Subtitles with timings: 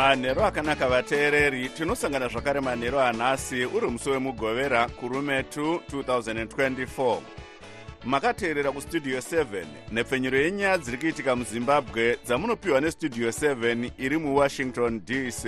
[0.00, 7.20] manhero akanaka vateereri tinosangana zvakare manhero anhasi uri musi wemugovera kurume 2 2024
[8.04, 15.44] makateerera kustudio 7 nhepfenyuro yenyaya dziri kuitika muzimbabwe dzamunopiwa nestudio 7 iri muwashington dc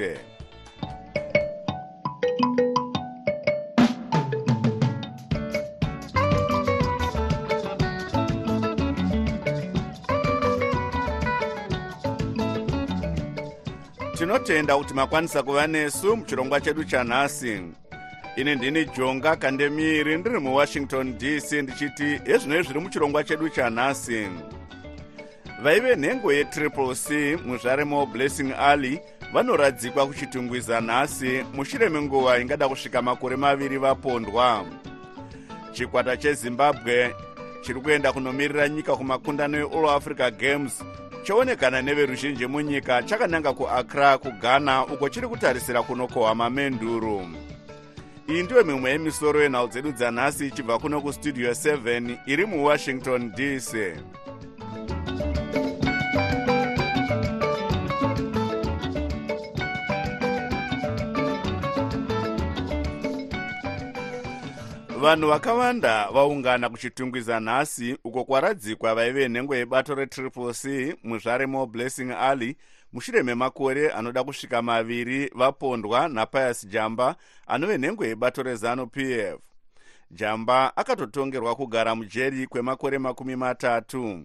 [14.32, 17.62] tinotenda kuti makwanisa kuva nesu muchirongwa chedu chanhasi.
[18.36, 24.28] Ini ndini jonga kandemiri ndiri muwashington dc ndichiti hezvinoi zviri muchirongwa chedu chanhasi.
[25.62, 29.00] Vaive nhengo yetriple c muzvaremo blessing alley
[29.33, 34.64] vanoradzikwa kuchitungwiza nhasi mushure menguva ingada kusvika makore maviri vapondwa.
[35.72, 37.14] Chikwata chezimbabwe
[37.62, 40.84] chiri kuenda kunomirira nyika kumakundano eall africa games
[41.23, 47.27] choonekana neveruzhinji munyika chakananga kuakra kughana uko chiri kutarisira kunokohwa mamenduro.
[48.28, 53.75] Iyi ndiyo mimwe yemisoro yenhau dzedu dzanhasi ichibva kuno kustudio 7 iri muwashington dc
[65.03, 72.56] vanhu vakawanda vaungana kuchitungwiza nhasi uko kwaradzikwa vaive nhengo yebato retriple c muzvaremo blessing alley
[72.92, 79.39] mushure memakore anoda kusvika maviri vapondwa napius jamba anove nhengo yebato rezanup f.
[80.11, 84.25] Jamba akatotongerwa kugara mujeri kwemakore makumi matatu.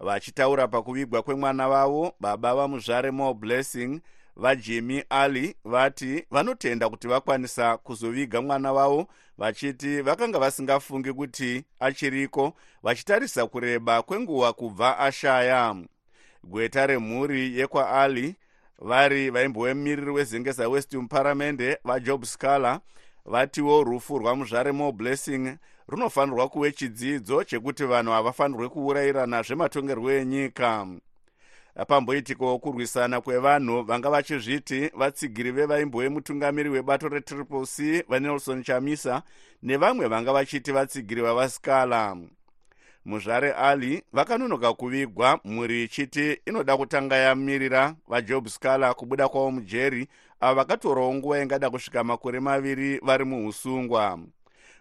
[0.00, 4.00] Vachitaura pakuvigwa kwemwana vavo baba vamuzvaremo blessing
[4.36, 9.06] vajimi ali vati vanotenda kuti vakwanisa kuzoviga mwana wavo
[9.38, 12.52] vachiti vakanga vasingafungi kuti achiriko
[12.82, 15.76] vachitarisa kureba kwenguva kubva ashaya.
[16.44, 18.34] Gweta remhuri yekwaali
[18.78, 22.80] vari vaimbovemiriri wezengeza west muparamende vajob scaler
[23.24, 25.56] vatiwo rufu rwamuzvaremo blessing
[25.88, 30.86] runofanirwa kuve chidzidzo chekuti vanhu havafanirwe kuurayirana zvematongerwo enyika
[31.88, 39.22] pamboitikawo kurwisana kwevanhu vanga vachizviti vatsigiri vevaimbove mutungamiri webato retriple c vanelson chamisa
[39.62, 42.16] nevamwe vanga vachiti vatsigiri vavascala
[43.04, 50.08] muzvare ali vakanonoka kuvigwa mhuri ichiti inoda kutanga yamirira vajob scaler kubuda kwavo mujeri
[50.40, 54.18] avo vakatorawo nguva ingada kusvika makore maviri vari muusungwa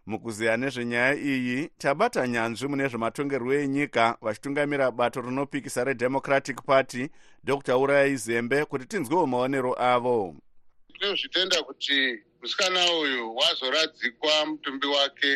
[0.10, 7.10] mukuziya nezvenyaya iyi tabata nyanzvi mune zvematongerwo enyika vachitungamira bato rinopikisa redemocratic party
[7.44, 7.76] dr.
[7.76, 10.36] Urayai zembe kuti tinzwewo maonero avo.
[10.94, 15.32] Tinozvitenda kuti musikana uyu wazoradzikwa mutumbi wake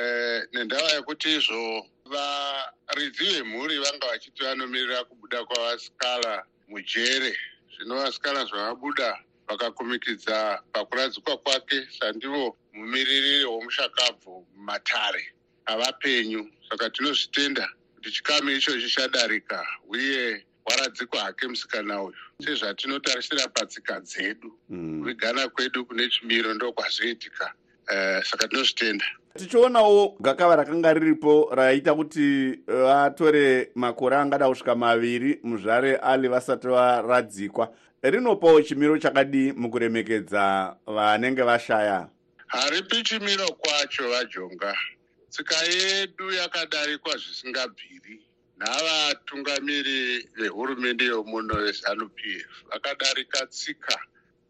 [0.00, 7.36] eh, nendava yekuti izvo varidzi vemhuri vanga vachiti vanomirira kubuda kwavasikala mujere.
[7.76, 15.24] Zvino vasikala zvavabuda vakakumikidza pakuradzikwa kwake sandivo mumiririri womushakabvu mumatare
[15.66, 22.16] avapenyu saka tinozvitenda kuti chikamu ichochi chadarika uye waradzikwa hake musikana uyu.
[22.44, 25.50] Sezvatinotarisira patsika dzedu kuvigana mm.
[25.50, 27.52] kwedu kune chimiro ndokwazvoitika.
[27.88, 29.04] Uh, saka tinozvitenda.
[29.38, 37.72] Tichionawo gakava rakanga riripo raita kuti vatore makore angada kusvika maviri muzvare ali vasati varadzikwa.
[38.02, 42.08] Rinopawo chimiro chakadii mukuremekedza vanenge vashaya
[42.46, 44.74] haripi chimiro kwacho vajonga.
[45.30, 48.26] Tsika yedu yakadarikwa zvisingabviri.
[48.56, 53.98] Navatungamiri vehurumende yomuno vezanup f vakadarika tsika.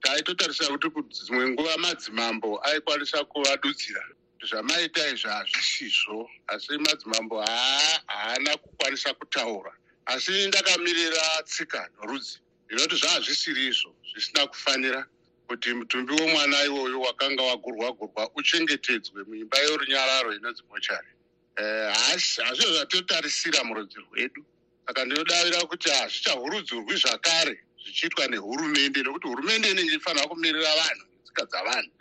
[0.00, 4.04] Taitotarisa kuti dzimwe nguva madzimambo aikwanisa kuvadudzira.
[4.48, 9.72] Zvamaita izvo hazvisizvo asi madzimambo haana kukwanisa kutaura.
[10.06, 12.38] Asi ndakamirira tsika norudzi.
[12.66, 15.06] Ndinoti zvaa zvisiri izvo zvisina kufanira
[15.46, 21.08] kuti mutumbi womwana iwoyo wakanga wagurwa gurwa uchengetedzwe muimba yorunyararo inonzi mochari
[21.56, 24.44] hazvizvo zvatotarisira murudzi rwedu.
[24.86, 31.92] Saka ndinodavira kuti hazvichahurudzurwi zvakare zvichiitwa nehurumende nokuti hurumende inenge ifanira kumirira vanhu netsika dzavanhu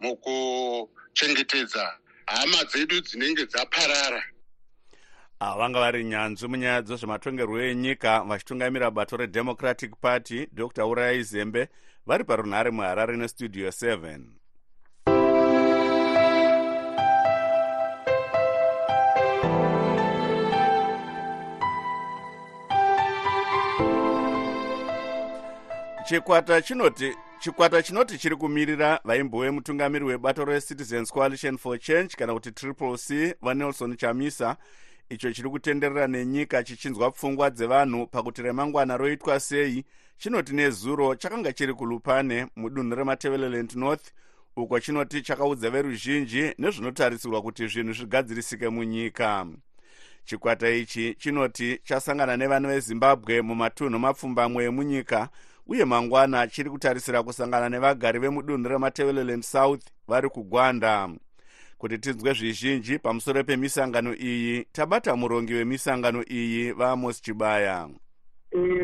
[0.00, 4.22] mukuchengetedza hama dzedu dzinenge dzaparara.
[5.40, 10.84] Ava vanga vari nyanzvi munyaya dzezvematongerwo enyika vachitungamira bato redemocratic party dr.
[10.84, 11.68] Urayai zembe
[12.06, 14.20] vari parunhare muharare nestudio 7
[26.04, 32.52] chikwata chinoti chikwata chinoti chiri kumirira vaimbowe mutungamiri webato recitizens coalition for change kana kuti
[32.52, 34.56] triple c vanelson chamisa.
[35.08, 39.84] Icho chiri kutenderera nenyika chichinzwa pfungwa dzevanhu pakuti remangwana roitwa sei
[40.18, 44.12] chinoti nezuro chakanga chiri kulupane mudunhu rematevereland north
[44.56, 49.46] uko chinoti chakaudza veruzhinji nezvinotarisirwa kuti zvinhu zvigadzirisike munyika.
[50.24, 55.28] Chikwata ichi chinoti chasangana nevanhu vezimbabwe mumatunhu mapfumbamwe emunyika
[55.66, 61.08] uye mangwana chiri kutarisira kusangana nevagari vemudunhu rematevereland south vari kugwanda.
[61.78, 67.88] Kuti tinzwe zvizhinji pamusoro pemisangano iyi tabata murongi wemisangano iyi vaamos chibaya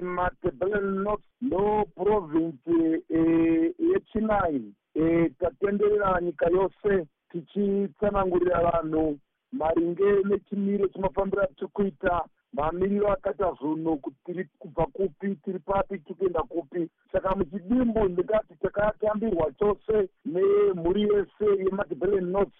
[0.02, 4.62] matebelen north ndo provinsi eh, yechinai
[4.94, 9.18] eh, tatenderera nyika yose tichitsanangurira vanhu
[9.52, 16.14] maringe nechimiro chinofambira tiri kuita mamiriro akaita zvinhu kuti tiri kubva kupi tiri papi tiri
[16.14, 16.88] kuenda kupi.
[17.12, 22.54] Saka muchidimbu ndingati takatambirwa chose nemhuri yese yemadebelen north.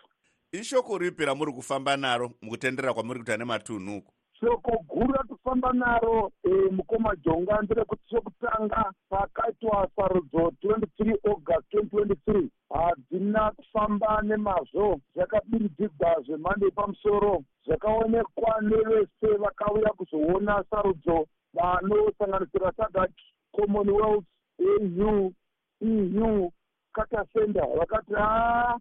[0.53, 4.13] Ishoko ripi ramuri kufamba naro mukutenderera kwamuri kuita nematunhuku
[4.43, 13.51] shoko guru ratofamba naro e, mukoma jonga nderekuti chekutanga pakaitwa sarudzo 23 august 2023 hadzina
[13.51, 17.43] kufamba nemazvo zvakabiridzidza zvemhando yepamusoro.
[17.67, 23.11] Zvakaonekwa nevese vakauya kuzoona sarudzo vanosanganisira sadak
[23.53, 24.25] commonwealth
[24.61, 25.33] au
[25.81, 26.53] eu
[26.93, 28.79] katasenda vakati haa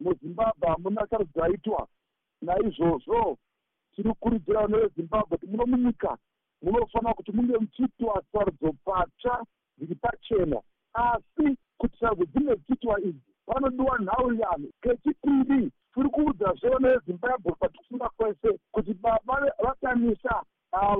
[0.00, 1.88] muzimbabwe hamuna sarudzo yaitwa
[2.42, 3.38] naizvozvo
[4.00, 6.16] tiri kukurudzira vana vezimbabwe kuti muno munyika
[6.62, 9.44] munofanira kuti munge muchiitwa sarudzo patsva
[9.78, 10.60] dziri pachena.
[10.94, 11.46] Asi
[11.78, 18.94] kuti sarudzo dzinge dzichiitwa idzi panodiwa nhauyano kechipiri tiri kuudzazve vana vezimbabwe patikufunga kwese kuti
[18.94, 20.42] baba vatamisa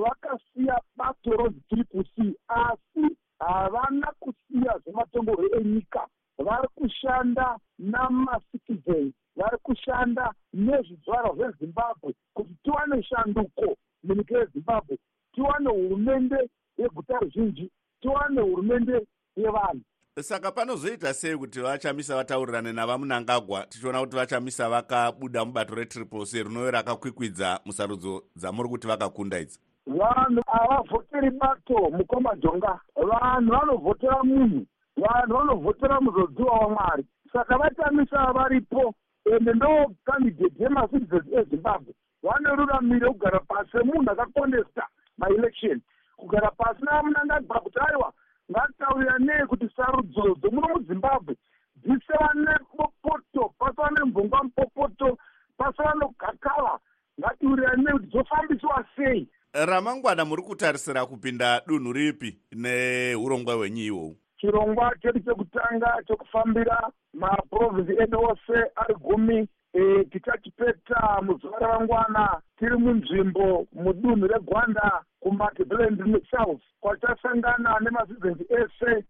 [0.02, 3.05] vakasiya bato ronzi triple c asi
[3.38, 6.06] havana kusiya zvematongorwo enyika.
[6.38, 14.98] Vari kushanda namacitizens vari kushanda nezvidzvarwa zvezimbabwe kuti tiwane shanduko munyika yezimbabwe
[15.34, 17.70] tiwane hurumende yeguta ruzhinji
[18.00, 19.06] tiwane hurumende
[19.37, 19.81] yevanhu.
[20.20, 26.70] Saka panozoita sei kuti vachamisa vataurirane navamunangagwa tichiona kuti vachamisa vakabuda mubato retriple c rinove
[26.70, 29.60] rakakwikwidza musarudzo dzamuri kuti vakakunda idzi.
[29.87, 32.81] Vanhu havavhoteri bato mukoma jonga.
[32.96, 34.66] Vanhu vanovhotera munhu
[34.96, 38.94] vanhu vanovhotera muzodziwa wamwari saka vatamisa varipo
[39.25, 44.87] ende ndo kandidate yemacitizens ezimbabwe vane ruramiro yekugara pasi semunhu akakondesta
[45.19, 45.81] maelection
[46.17, 48.12] kugara pasi navamunangagwa kuti aiwa
[48.50, 51.37] ngatitaurira nei kuti sarudzo dzomuno muzimbabwe
[51.76, 55.19] dziseva nepopoto pasava nemvungwa mupopoto
[55.56, 56.81] pasava nogakava
[57.20, 59.28] ngatiurira nei kuti dzofambiswa sei.
[59.52, 68.19] Ramangwana muri kutarisira kupinda dunhu ripi neurongwa hwenyu ihwohwu chirongwa chedu chekutanga chekufambira maprovinsi edu
[68.25, 76.00] ose ari gumi e, tichachipeta muzuva ramangwana tiri munzvimbo mudunhu regwanda kumakebland
[76.31, 79.04] south kwatasangana nemacitizens ese.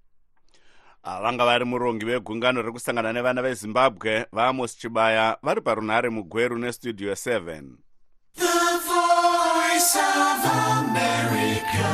[1.04, 7.62] Vanga vari murongi vegungano rekusangana nevana vezimbabwe vaamos chibaya vari parunhare mugweru nestudio 7
[8.34, 8.46] The
[8.86, 10.44] voice of
[10.78, 11.88] America,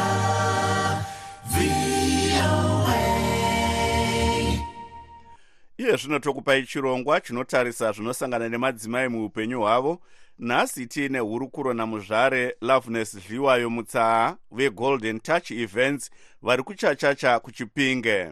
[5.78, 10.00] iye zvino tokupai chirongwa chinotarisa zvinosangana nemadzimai muupenyu hwavo
[10.38, 16.10] nhasi tiine hurukuro namuzvare loveness dliwayo mutsaa vegolden touch events
[16.42, 18.30] vari kuchachacha kuchipinge.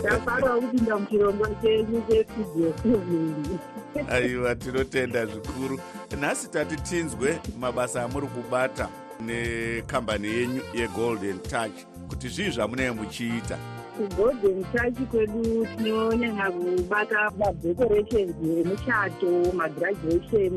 [0.00, 3.79] Ndafarawo kupinda muchirongwa chenyu chestudio seven
[4.10, 5.80] aiwa tinotenda zvikuru.
[6.20, 8.88] Nhasi tati tinzwe mabasa amuri kubata
[9.20, 13.58] nekambani yenyu yegolden touch kuti zvii zvamunenge muchiita
[14.00, 20.52] kugolden touch kwedu tinonyanya kubata madecorations emuchato magraduation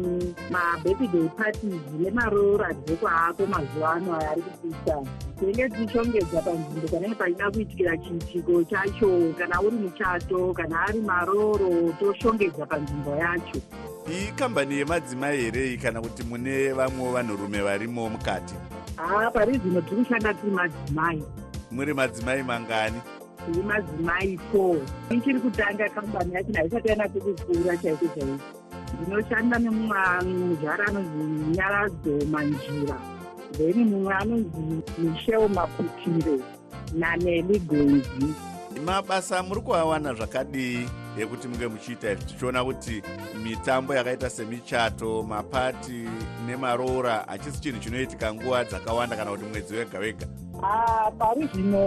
[0.52, 4.98] mabirthday parties nemaroradzekwa ako mazuva ano aya ari kupita
[5.40, 12.66] tinenge tichishongedza panzvimbo panenge pachida kuitikira chiitiko chacho kana uri muchato kana ari maroro toshongedza
[12.66, 13.60] panzvimbo yacho.
[14.12, 18.56] Iyi kambani yemadzimai herei kana kuti mune vamwewo vanhurume varimo mukati?
[18.96, 21.24] Haa pari zvino tiri kushanda tiri madzimai.
[21.72, 23.02] Muri madzimai mangani
[23.46, 24.78] tiri madzimai four
[25.10, 28.40] ichiri kutanga kambani yacho haisati yanatse kukura chaiko chaiko.
[29.02, 32.98] Ndinoshanda nemumuzvara anonzi nyaradzo manjira.
[33.58, 36.40] Then mumwe anonzi michel maputire
[36.94, 38.34] naneli gonzi
[38.86, 40.88] mabasa muri kuawana zvakadii
[41.22, 42.26] ekuti munge muchiita izvi.
[42.26, 43.04] Tichiona kuti
[43.44, 46.10] mitambo yakaita semichato mapati
[46.48, 50.28] nemaroora hachisi chinhu chinoitika nguva dzakawanda kana kuti mwedzi wega wega.
[50.64, 51.80] Ah, pari zvino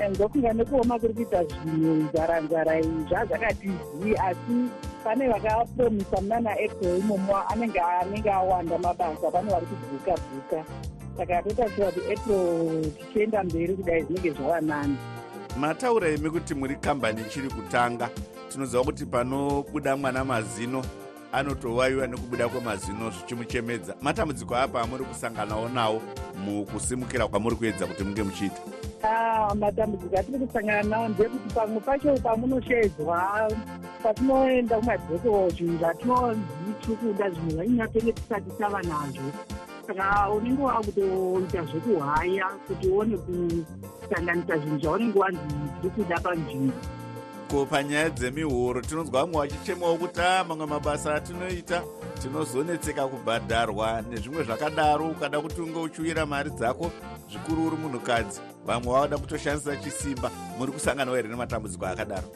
[0.00, 4.70] eh, ndofunga nekuoma kuri kuita zvinhu nzara-nzara iyi zvazvakati zii asi
[5.04, 10.64] pane vakapromisa muna naapril imomo anenge anenge awanda mabasa pane vari kubvuka bvuka.
[11.16, 14.96] Saka toita shuwa kuti april tichienda mberi kudai zvinenge zvava nani
[15.58, 18.10] mataura imi kuti muri kambani ichiri kutanga.
[18.48, 20.82] Tinoziva kuti panobuda mwana mazino
[21.32, 23.94] anotowayiwa nekubuda kwemazino zvichimuchemedza.
[24.02, 26.02] Matambudziko apa amuri kusanganawo nawo
[26.44, 28.60] mukusimukira kwamuri kuedza kuti munge muchiita.
[29.02, 33.50] Ah, matambudziko atiri kusangana nawo ndekuti pamwe pacho pamunoshedzwa
[34.02, 36.40] patinoenda kumadhoko zvinhu zvatinonzi
[36.80, 39.32] tiri kuda zvinhu zvanyatenge tisati tava nazvo
[39.90, 45.40] saka unenge wakutoita zvekuhaya kuti uone kusanganisa zvinhu zvaunenge wanzi
[45.82, 46.72] tiri kuda panzvimbo.
[47.50, 51.82] Ko panyaya dzemihoro tinonzwa vamwe vachichemawo kuti a mamwe mabasa atinoita.
[52.22, 55.06] Tinozonetseka kubhadharwa nezvimwe zvakadaro.
[55.08, 56.90] Ukada kuti unge uchiwira mari dzako
[57.30, 62.28] zvikuru uri munhukadzi vamwe vavada kutoshandisa chisimba muri kusanganawo here nematambudziko akadaro.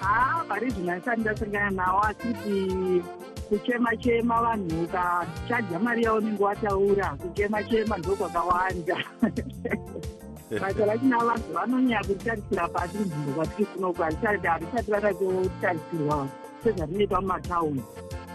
[0.00, 3.02] Haa pari zvino asati ndasangana nawo asiti
[3.50, 8.96] kuchema-chema vanhu ukachadza mari yaunenge wataura kuchema-chema ndokwakawanda
[10.60, 16.28] basa rachina vanhu vanonyanya kutarisira pasi nzvimbo kwatiri kunoku harisati harisati ratatotarisirwa
[16.64, 17.82] sezvatinoita mumataundi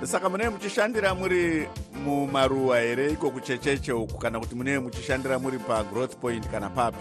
[0.03, 1.67] saka munee muchishandira muri
[2.05, 6.97] mumaruwa here iko kuchecheche uku kana kuti munee muchishandira muri pagrowth point kana papi?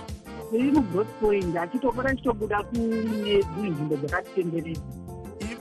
[0.51, 5.04] Tiri mugrowth point achitopota tichitobuda kune dzimwe nzvimbo dzakatitenderedza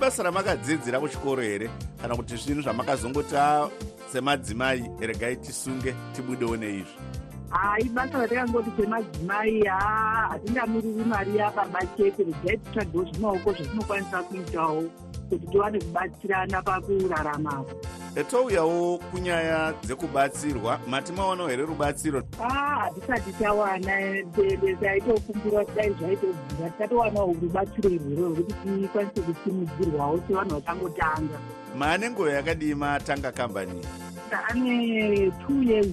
[0.04, 1.70] ibasa ramakadzidzira kuchikoro here?
[2.02, 3.70] Kana kuti zvinhu zvamakazongoti a
[4.12, 6.98] semadzimai regai tisunge tibudewo neizvi.
[7.50, 14.84] Hai basa ratakangoti semadzimai haa hatingamiriri mari yababa chete regai titsvagewo zvimaoko zvatinokwanisa kuitawo
[15.34, 17.72] kuti tiwane kubatsirana pakuraramapo
[18.30, 22.24] touyawo kunyaya dzekubatsirwa mati maonawo here rubatsiro?
[22.42, 23.92] Aa hatisati tawana
[24.82, 31.40] taitokumbira kuti dai zvaitobvira tatowanawo rubatsiro irwero rwekuti tikwanise kusimudzirwawo sevanhu vachangotanga
[31.78, 33.82] maane nguva yakadii matanga kambani?
[34.50, 35.88] Ane two years.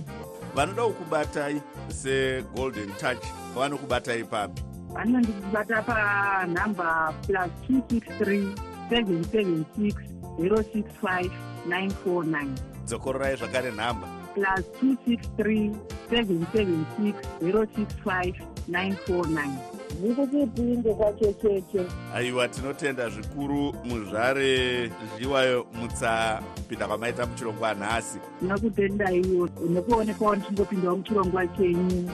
[0.55, 3.25] Vanoda kukubatai segolden touch
[3.57, 8.49] vanokubatai papi vanondibata panhamba plus two six three
[8.91, 9.95] seven seven six
[10.41, 11.31] zero six five
[11.67, 12.55] nine four nine.
[12.87, 14.07] Dzokororai zvakare nhamba.
[14.35, 15.71] Plus two six three
[16.11, 18.35] seven seven six zero six five
[18.69, 19.59] nine four nine.
[20.01, 28.19] Ndikutipinde kwachecheche aiwa tinotenda zvikuru muzvare zviwayo mutsapinda kwamaita muchirongwa nhasi.
[28.43, 32.11] Ndinokutendaiwo nekuonekwawo ndichingopindawo muchirongwa chenyu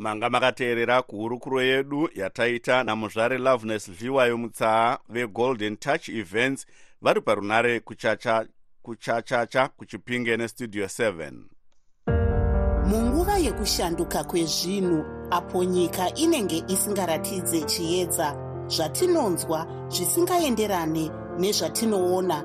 [0.00, 6.66] manga makateerera kuhurukuro yedu yataita namuzvare loveness zviwayo mutsaa vegolden touch events
[7.02, 8.46] vari parunare kuchacha
[8.82, 11.32] kuchachacha kuchipinge nestudio 7
[12.86, 22.44] munguva yekushanduka kwezvinhu apo nyika inenge isingaratidze chiedza zvatinonzwa zvisingaenderane nezvatinoona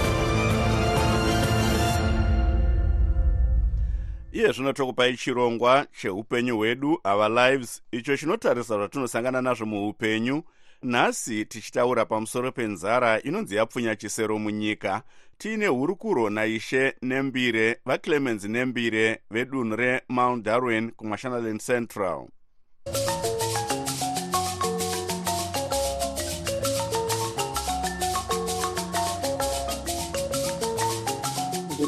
[4.33, 7.81] iye zvino tokupai chirongwa cheupenyu hwedu our lives.
[7.91, 10.43] Icho chinotarisa zvatinosangana nazvo muupenyu.
[10.83, 15.01] Nhasi tichitaura pamusoro penzara inonzi yapfunya chisero munyika.
[15.37, 22.27] Tiine hurukuro naishe nembire vaclemens nembire vedunhu remount darwin kumashonaland central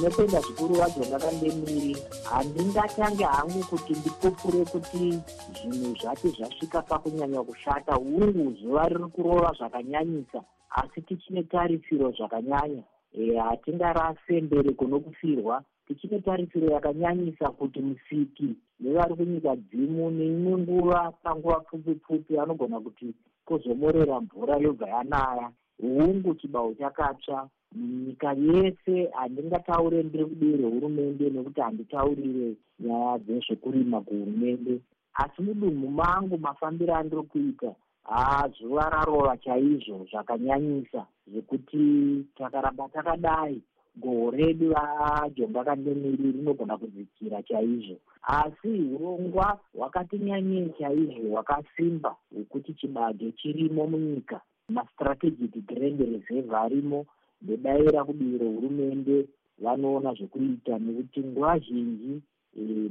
[0.04, 1.98] ndinotenda zvikuru vadzo vakandemiri
[2.30, 5.20] handingatange hangu kuti ndipupure kuti
[5.56, 7.96] zvinhu zvati zvasvika pakunyanya kushata.
[7.96, 12.84] Hungu zuva riri kurova zvakanyanyisa asi tichine tarisiro zvakanyanya.
[13.14, 21.60] Eh, hatingarase mbereko nokufirwa tichine tarisiro yakanyanyisa kuti musiki nevari kunyika dzimu neimwe nguva panguva
[21.60, 23.14] pfupi pfupi anogona kuti
[23.46, 25.52] kwozomorera mvura yobva yanaya.
[25.82, 34.80] Hungu chibaho chakatsva nyika yese handingataure ndiri kudivi rehurumende nekuti handitaurire nyaya dzezvekurima kuhurumende.
[35.14, 43.62] Asi mudumhu mangu mafambiro andiri kuita haa zuva rarova chaizvo zvakanyanyisa zvekuti takaramba takadai.
[43.96, 47.98] Goho redu rajonga kandemiri rinogona kudzikira chaizvo.
[48.24, 54.42] Asi urongwa hwakati nyanyei chaizvo hwakasimba hwekuti chibage chirimo munyika.
[54.70, 57.06] Mastrategic grand reserve arimo
[57.44, 59.18] ndodaira kudivi rehurumende
[59.64, 62.14] vanoona zvekuita nekuti nguva zhinji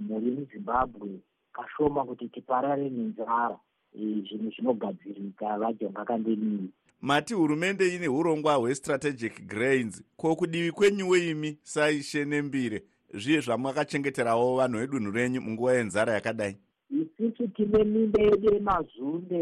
[0.07, 1.11] mhuri muzimbabwe
[1.53, 3.59] kashoma kuti tiparare nenzara
[3.95, 6.69] zvinhu zvinogadzirika vajonga kandemiri
[7.03, 10.03] mati hurumende ine urongwa hwestrategic grains.
[10.17, 12.83] Ko kudivi kwenyuwo imi saishe nembire
[13.15, 16.57] zviye zvamakachengeterawo vanhu vedunhu renyu munguva yenzara yakadai?
[16.91, 19.41] Isusu tine minda yedu yemazunde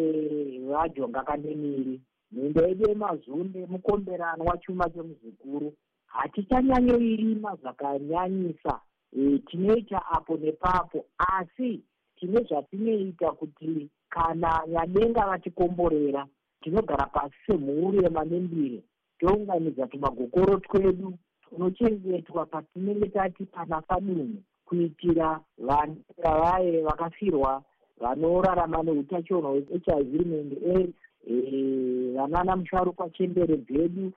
[0.68, 2.00] vajonga kandemiri
[2.32, 5.72] minda yedu yemazunde mukomberanwa chuma chemuzukuru
[6.06, 8.80] hatichanyanyoirima zvakanyanyisa
[9.16, 11.80] e, tinoita apo nepapo asi
[12.16, 16.26] tine zvatinoita kuti kana nyadenga vatikomborera
[16.60, 18.82] tinogara pasi semhuru yemanembire
[19.18, 21.18] tounganidza tumagokoro twedu
[21.48, 27.62] tunochengetwa patinenge tati panafa dunhu kuitira vanenga vaye vakafirwa
[28.00, 34.12] vanorarama neutachiona hwehiv rimende aids vanana musharukwa chembere dzedu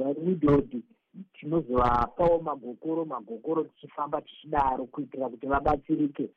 [0.00, 0.82] varidhodhi
[1.34, 6.30] tinozovapawo magokoro magokoro tichifamba tichidaro kuitira kuti vabatsirike.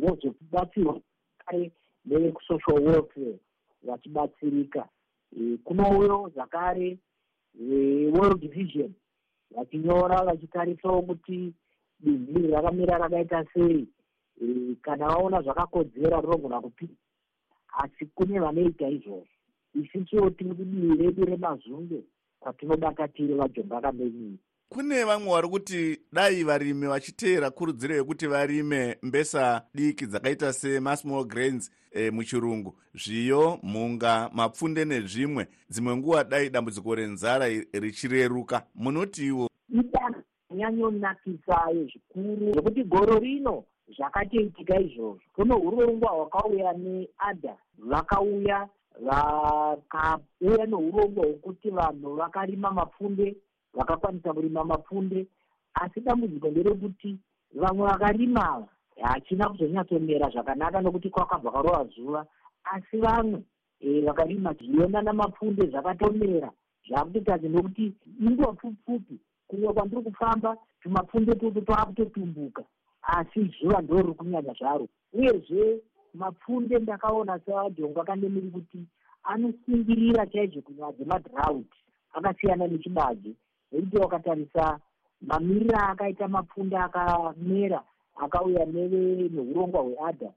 [0.00, 1.00] Vozobatsirwa
[1.38, 1.72] kare
[2.06, 3.38] nevekusocial welfare
[3.82, 4.88] vachibatsirika
[5.64, 6.98] kunouyo zvakare
[8.12, 8.92] world vision
[9.50, 11.52] vachinyora vachitarisawo kuti
[12.00, 13.88] binhu iri rakamira rakaita sei.
[14.82, 16.88] Kana vaona zvakakodzera rinogona kupia
[17.82, 19.26] asi kune vanoita izvozvo.
[19.74, 22.00] Isusuwo tiri kudivi redu remazunge
[22.40, 29.62] kwatinobata tiri vajonga kamenyii kune vamwe vari kuti dai varimi vachiteera kurudziro yekuti varime mbesa
[29.74, 32.74] diki dzakaita semasmall grains e, muchirungu.
[32.94, 35.46] Zviyo mhunga mapfunde nezvimwe.
[35.70, 38.66] Dzimwe nguva dai dambudziko renzara richireruka.
[38.74, 43.64] Munotiwo idanho ranyanyonakisa zvikuru zvokuti goro rino
[43.96, 45.20] zvakatoitika izvozvo.
[45.34, 48.68] Kune urongwa hwakauya neadha vakauya
[49.06, 53.36] vakauya neurongwa hwekuti vanhu vakarima mapfunde
[53.74, 55.26] vakakwanisa kurima mapfunde.
[55.74, 57.18] Asi dambudziko nderekuti
[57.54, 58.68] vamwe vakarima ava
[59.02, 62.26] hachina kuzonyatsomera zvakanaka nokuti kwakabva karova zuva.
[62.64, 63.42] Asi vamwe
[64.06, 66.50] vakarima zviyona namapfunde zvakatomera
[66.88, 69.16] zvakutotadza nokuti inguva pfupi
[69.48, 72.62] kumwe kwandiri kufamba tumapfunde tutu twakutotumbuka
[73.06, 74.88] asi zuva ndo riri kunyanya zvaro.
[75.12, 75.80] Uyezve
[76.14, 78.78] mapfunde ndakaona sevajonga kandemiri kuti
[79.24, 81.70] anosungirira chaizvo kunyaya dzemadhraut
[82.12, 83.32] akasiyana nechibage
[83.72, 84.78] nekuti wakatarisa
[85.22, 87.80] mamiriro akaita mapfunde akamera
[88.16, 90.30] akauya neurongwa hweadha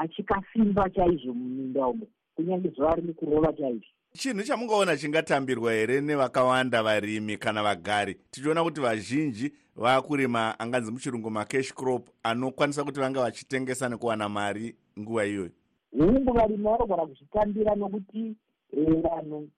[0.00, 7.36] achikasimba chaizvo muminda umo kunyange zuva riri kurova chaizvo chinhu chamungaona chingatambirwa here nevakawanda varimi
[7.36, 8.16] kana vagari?
[8.30, 15.26] Tichiona kuti vazhinji vaakurima anganzi muchirungu macash crop anokwanisa kuti vanga vachitengesa nekuwana mari nguva
[15.26, 15.50] iyoyo?
[15.92, 18.36] Hungu varimi vanogona kuzvitambira nokuti
[19.02, 19.48] vanhu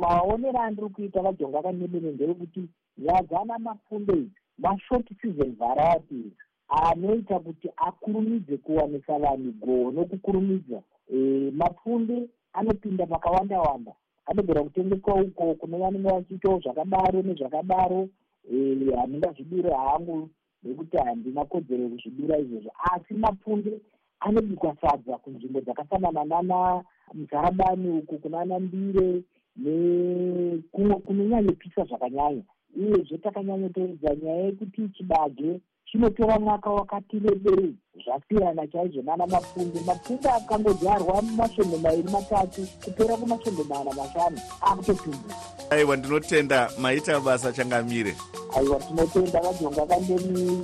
[0.00, 6.32] maonero andiri kuita vajonga kanemene nderekuti nyaya dzana mafunde idzi mashort season varieties
[6.68, 10.82] anoita kuti akurumidze kuwanisa vanhu goho nokukurumidza
[11.52, 13.92] mapfunde anopinda makawanda wanda.
[14.26, 18.08] Anogona kutengeswa uko kune vanenge vachiitawo zvakadaro nezvakadaro.
[18.96, 20.28] Handingazvidure hangu
[20.62, 22.70] nekuti handina kodzero yekuzvidura izvozvo.
[22.92, 23.80] Asi mapfunde
[24.20, 26.84] anobikwa sadza kunzvimbo dzakafanana nana
[27.14, 29.22] muzarabani uku kunana mbire
[29.56, 32.42] nekumwe kunonyanyopisa zvakanyanya.
[32.76, 35.60] Uyezve takanyanyotoedza nyaya yekuti chibage
[35.92, 37.74] chinotora mwaka wakati rebei
[38.04, 45.34] zvasiyana chaizvo nana mapfunde mapfunde akangodyarwa masvondo mairi matatu kupera kumasvondo mana mashanu akutotumbuka
[45.70, 46.70] aiwa ndinotenda.
[46.78, 48.14] Maita basa changamire.
[48.56, 50.62] Aiwa tinotenda vajonga kandemiri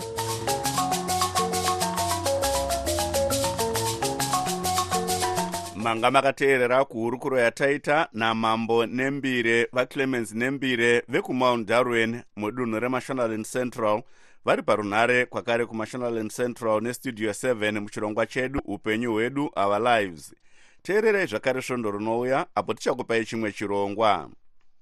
[5.77, 14.03] manga makateerera kuhurukuro yataita namambo nembire vaclemens nembire vekumount darwen mudunhu remashonaland central
[14.45, 20.35] vari parunhare kwakare kumashonaland central nestudio 7 muchirongwa chedu upenyu hwedu our lives.
[20.83, 24.31] Teererai zvakare svondo rinouya apo tichakupai chimwe chirongwa.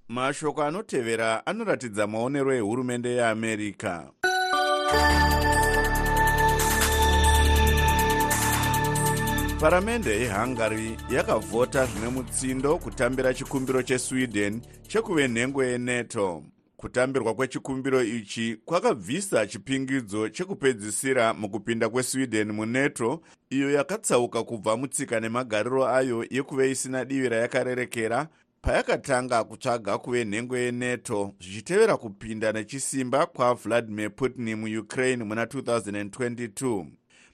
[0.08, 4.10] Mashoko anotevera anoratidza maonero ehurumende yeamerica
[9.60, 16.42] paramende yehungary yakavhota zvine mutsindo kutambira chikumbiro chesweden chekuve nhengo yenato
[16.76, 26.26] kutambirwa kwechikumbiro ichi kwakabvisa chipingidzo chekupedzisira mukupinda kwesweden munato iyo yakatsauka kubva mutsika nemagariro ayo
[26.30, 28.28] yekuve isina divi rayakarerekera
[28.62, 36.86] payakatanga kutsvaga kuve nhengo yenato zvichitevera kupinda nechisimba kwavladimir putin muukraine muna 2022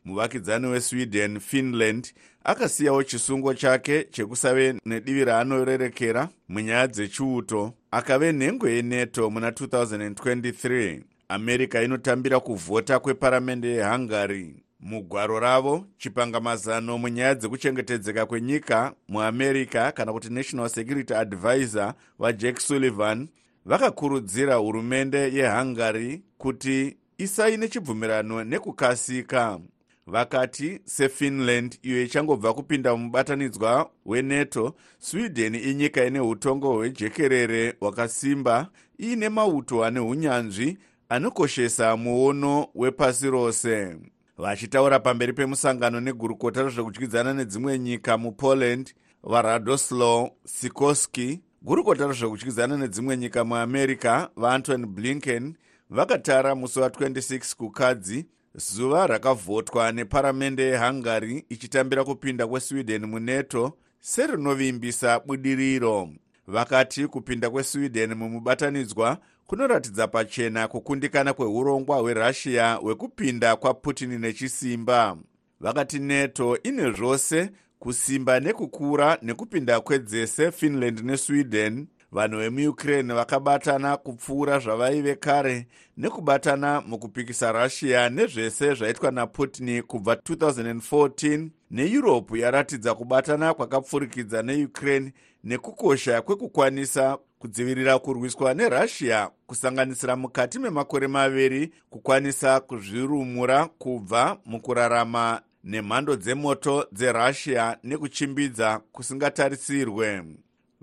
[0.04, 2.12] muvakidzani wesweden finland
[2.44, 7.72] akasiyawo chisungo chake chekusave nedivi raanorerekera munyaya dzechiuto.
[7.90, 14.56] Akave nhengo yenato muna 2023 america inotambira kuvhota kweparamende yehungary.
[14.80, 23.28] Mugwaro ravo chipangamazano munyaya dzekuchengetedzeka kwenyika muamerica kana kuti national security advisor vajack sullivan
[23.64, 29.58] vakakurudzira hurumende yehungary kuti isaine chibvumirano nekukasika
[30.06, 38.68] vakati sefinland iyo ichangobva kupinda mubatanidzwa wenato sweden inyika ine utongo hwejekerere hwakasimba
[39.00, 43.96] iine mauto ane unyanzvi anokoshesa muono wepasi rose.
[44.38, 54.28] Vachitaura pamberi pemusangano negurukota rezvekudyidzana nedzimwe nyika mupoland varadoslaw sikorsky gurukota rezvekudyidzana nedzimwe nyika muamerica
[54.36, 55.54] vaantony blinken
[55.90, 66.08] vakatara musi wa26 kukadzi zuva rakavhotwa neparamende yehungary ichitambira kupinda kwesweden munato serinovimbisa budiriro.
[66.46, 75.16] Vakati kupinda kwesweden mumubatanidzwa kunoratidza pachena kukundikana kweurongwa hwerussia hwekupinda kwaputin nechisimba.
[75.60, 85.14] Vakati nato ine zvose kusimba nekukura nekupinda kwedzese finland nesweden vanhu vemuukraine vakabatana kupfuura zvavaive
[85.14, 95.12] kare nekubatana mukupikisa russia nezvese zvaitwa naputin kubva 2014 neeurope yaratidza kubatana kwakapfurikidza neukraine
[95.44, 106.86] nekukosha kwekukwanisa kudzivirira kurwiswa nerussia kusanganisira mukati memakore maviri kukwanisa kuzvirumura kubva mukurarama nemhando dzemoto
[106.92, 110.22] dzerussia nekuchimbidza kusingatarisirwe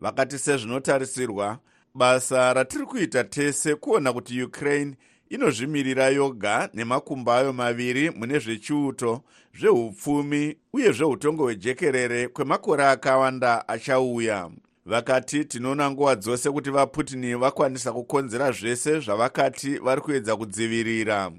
[0.01, 1.59] vakati sezvinotarisirwa
[1.93, 4.95] basa ratiri kuita tese kuona kuti ukraine
[5.29, 9.21] inozvimirira yoga nemakumbo ayo maviri mune zvechiuto
[9.59, 14.49] zveupfumi uye zveutongo hwejekerere kwemakore akawanda achauya.
[14.85, 21.31] Vakati tinoona nguva dzose kuti vaputini vakwanisa kukonzera zvese zvavakati vari kuedza kudzivirira.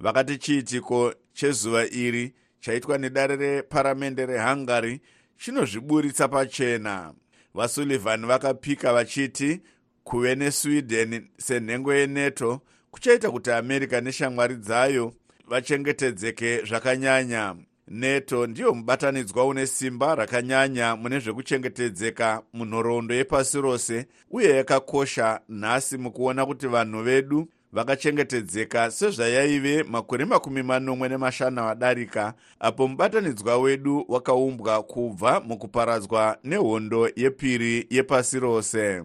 [0.00, 5.00] Vakati chiitiko chezuva iri chaitwa nedare reparamende rehungary
[5.38, 7.12] chinozviburitsa pachena
[7.54, 9.60] vasullivan vakapika vachiti
[10.04, 12.60] kuve nesweden senhengo yenato
[12.90, 15.12] kuchaita kuti america neshamwari dzayo
[15.50, 17.56] vachengetedzeke zvakanyanya.
[17.86, 26.46] Nato ndiyo mubatanidzwa une simba rakanyanya mune zvekuchengetedzeka munhoroondo yepasi rose uye yakakosha nhasi mukuona
[26.46, 35.40] kuti vanhu vedu vakachengetedzeka sezvayaive makore makumi manomwe nemashanu adarika apo mubatanidzwa wedu wakaumbwa kubva
[35.40, 39.02] mukuparadzwa nehondo yepiri yepasi rose.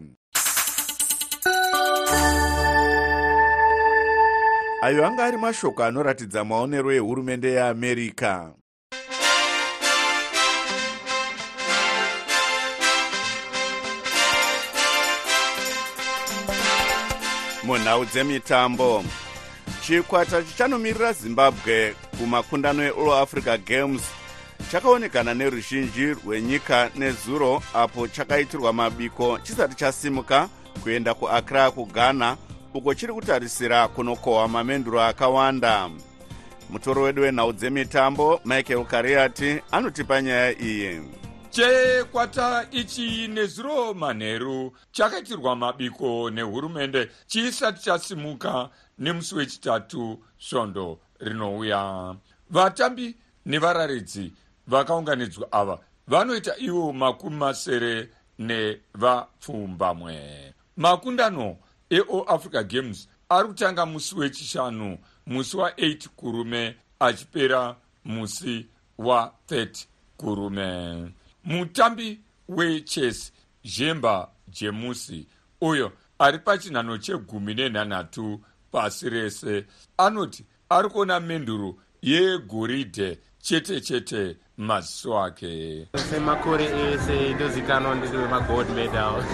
[4.82, 8.54] Ayo anga ari mashoko anoratidza maonero ehurumende yeamerica
[17.66, 19.04] munhau dzemitambo.
[19.82, 24.02] Chikwata chichanomiririra zimbabwe kumakundano eall africa games.
[24.72, 30.50] Chakaonekana neruzhinji rwenyika nezuro apo chakaitirwa mabiko chisati chasimuka
[30.84, 32.38] kuenda kuakra kughana
[32.74, 35.90] uko chiri kutarisira kunokohwa mamenduro akawanda.
[36.70, 41.02] Mutoro wedu wenhau dzemitambo michael kariati anotipa nyaya iyi
[41.56, 52.16] chekwata ichi nezuro manheru chakaitirwa mabiko nehurumende chisati chasimuka nemusi wechitatu svondo rinouya.
[52.50, 53.16] Vatambi
[53.46, 54.34] nevararidzi
[54.68, 60.54] vakaunganidzwa ava vanoita ivo makumi masere nevapfumbamwe.
[60.78, 61.58] Makundano
[61.90, 68.66] eall africa games ari kutanga musi wechishanu musi wa8 kurume achipera musi
[69.00, 69.86] wa30
[70.18, 71.12] kurume
[71.46, 75.28] mutambi wechess zhemba jemusi
[75.62, 79.66] uyo ari pachinhano chegumi nenhanhatu pasi rese.
[79.98, 85.88] Anoti ari kuona menduro yegoridhe chete chete maziso ake.
[86.10, 89.24] Semakore ese ndozikanwa ndiri wemagold medal.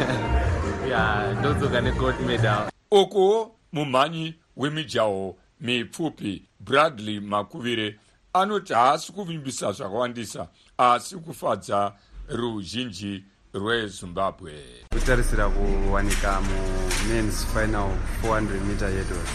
[0.90, 2.70] Ya ndodzoka negold medal.
[2.92, 8.00] Uku mumhanyi wemijaho mipfupi bradley makuvire
[8.34, 11.94] anoti haasi kuvimbisa zvakawandisa asi kufadza
[12.30, 14.54] ruzhinji rwezimbabwe.
[14.90, 17.90] Kutarisira kuwanika mumens final
[18.24, 19.30] 400 meter yedos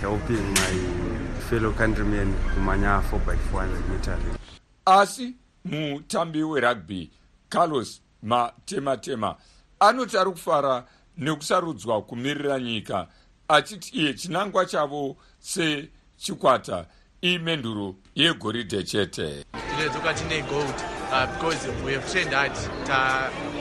[0.00, 4.18] helping my fellow countrymen kumanya 4 by 400 meter.
[4.84, 7.10] Asi mutambi werugby
[7.48, 9.36] carlos matematema
[9.80, 10.86] anoti ari kufara
[11.18, 13.08] nekusarudzwa kumirira nyika
[13.48, 16.86] achiti iye chinangwa chavo sechikwata
[17.22, 19.44] imenduro yegoridhe chete.
[19.52, 20.74] Tinodzoka tine gold
[21.12, 22.52] uh, because we have trained hard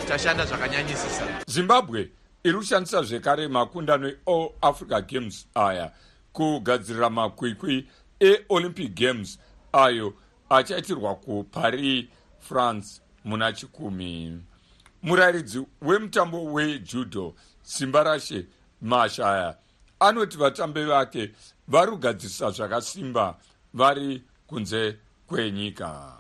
[0.08, 1.43] tashanda zvakanyanyisisa.
[1.48, 2.10] Zimbabwe
[2.43, 5.91] iri kushandisa zvekare makundano eall africa games aya
[6.34, 7.88] kugadzirira makwikwi
[8.19, 9.39] eolympic games
[9.74, 10.13] ayo
[10.50, 12.06] achaitirwa kuparis
[12.39, 14.41] france muna chikumi.
[15.04, 18.45] Murayiridzi wemutambo wejudo simba rashe
[18.82, 19.56] mashaya
[20.00, 21.32] anoti vatambi vake
[21.67, 23.36] vari kugadzirisa zvakasimba
[23.73, 24.95] vari kunze
[25.27, 26.13] kwenyika.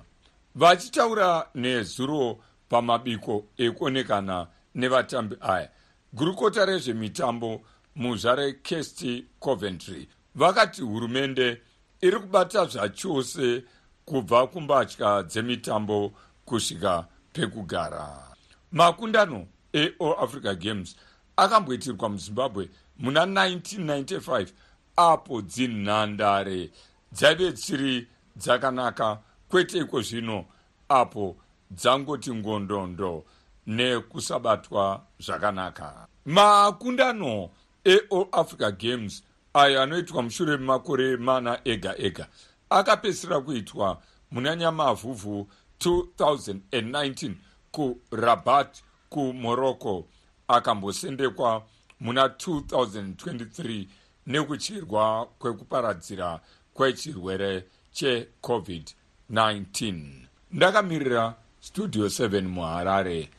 [0.55, 5.69] Vachitaura nezuro pamabiko ekuonekana nevatambi aya.
[6.13, 7.61] Gurukota rezvemitambo
[7.95, 10.07] muzvare kesti coventry.
[10.35, 11.61] Vakati hurumende
[12.01, 13.63] iri kubata zvachose
[14.05, 16.13] kubva kumbatya dzemitambo
[16.45, 18.35] kusvika pekugara.
[18.71, 20.95] Makundano eall africa games
[21.37, 24.47] akamboitirwa muzimbabwe muna 1995
[24.95, 26.69] apo dzinhandare
[27.11, 29.19] dzaive dzisiri dzakanaka.
[29.49, 30.45] Kwete iko zvino?
[30.89, 31.35] Apo
[31.71, 33.23] dzangoti ngondondo
[33.67, 36.07] nekusabatwa zvakanaka.
[36.25, 37.49] Makundano
[37.85, 42.27] eall africa games ayo anoitwa mushure memakore mana ega ega
[42.69, 45.47] akapedzisira kuitwa muna nyamavhuvhu
[45.79, 47.33] 2019
[47.71, 50.05] kurabat kumorocco
[50.47, 51.63] akambosendekwa
[51.99, 53.87] muna 2023
[54.27, 56.39] nekuchirwa kwekuparadzira
[56.79, 57.63] kwechirwere
[57.93, 60.03] checovid-19
[60.51, 63.29] ndakamirira studio 7 muharare.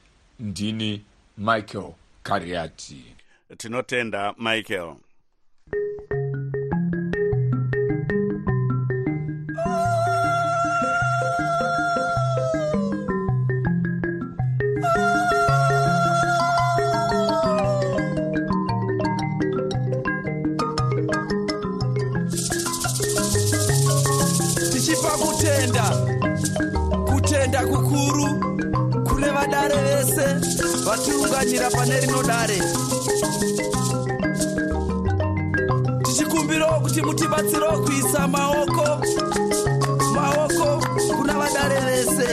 [0.40, 1.05] Ndini
[1.38, 3.05] michael kariati.
[3.57, 4.94] Tinotenda michael
[31.00, 32.58] vatiunganyira pane rino dare
[36.04, 38.86] tichikumbirawo kuti mutibatsirewo kuisa maoko
[40.14, 40.86] maoko
[41.16, 42.28] kuna vadare vese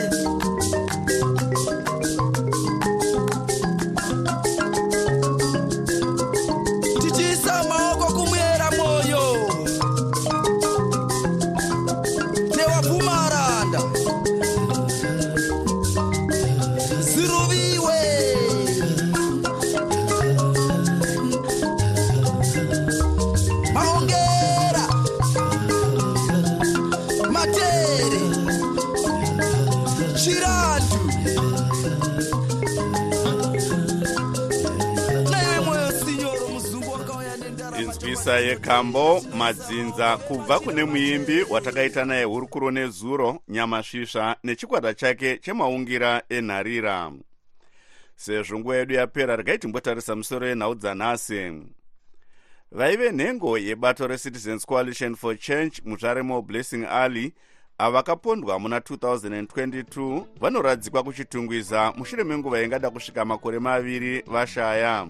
[38.38, 47.12] inzwisa yekambo madzinza kubva kune muimbi watakaita naye hurukuro nezuro nyamasvisva nechikwata chake chemaungira enharira.
[48.15, 51.52] Sezvo nguva yedu yapera regai timbotarisa musoro yenhau dzanhasi
[52.71, 57.34] vaive nhengo yebato recitizens coalition for change mutsvaremo blessing alley
[57.78, 65.08] avakapondwa muna 2022 vanoradzikwa kuchitungwiza mushure menguva ingada kusvika makore maviri vashaya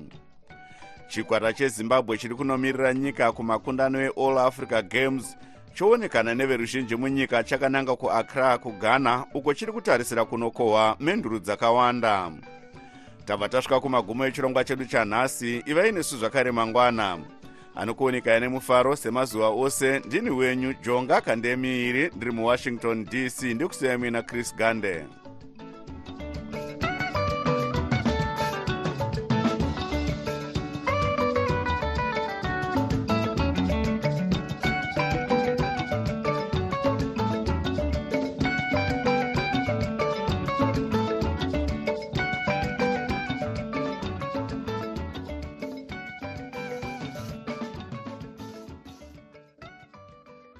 [1.08, 5.38] chikwata chezimbabwe chiri kunomirira nyika kumakundano eall africa games
[5.74, 12.32] choonekana neveruzhinji munyika chakananga kuaccra kughana uko chiri kutarisira kunokohwa menduru dzakawanda.
[13.26, 17.18] Tabva tasvika kumagumo echirongwa chedu chanhasi ivai nesu zvakare mangwana.
[17.76, 25.06] Anokuonekaya nemufaro semazuva ose ndini wenyu jonga kandemiiri ndiri muwashington dc ndikusiyai muina chris gande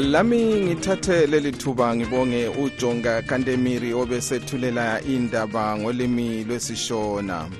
[0.00, 7.50] lami ngithathe leli thuba ngibonge ujonga kantemiri obesethulela indaba ngolimi lwesishona.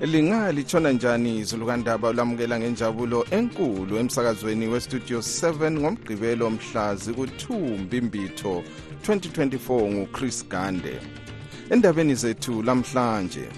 [0.00, 8.62] Linga litshona njani izulukandaba lamukela ngenjabulo enkulu emsakazweni westudio 7 ngomgqibelo mhla ziku-2 mbimbitho
[9.08, 11.00] 2024 nguchris gande.
[11.70, 13.48] Endabeni zethu lamhlanje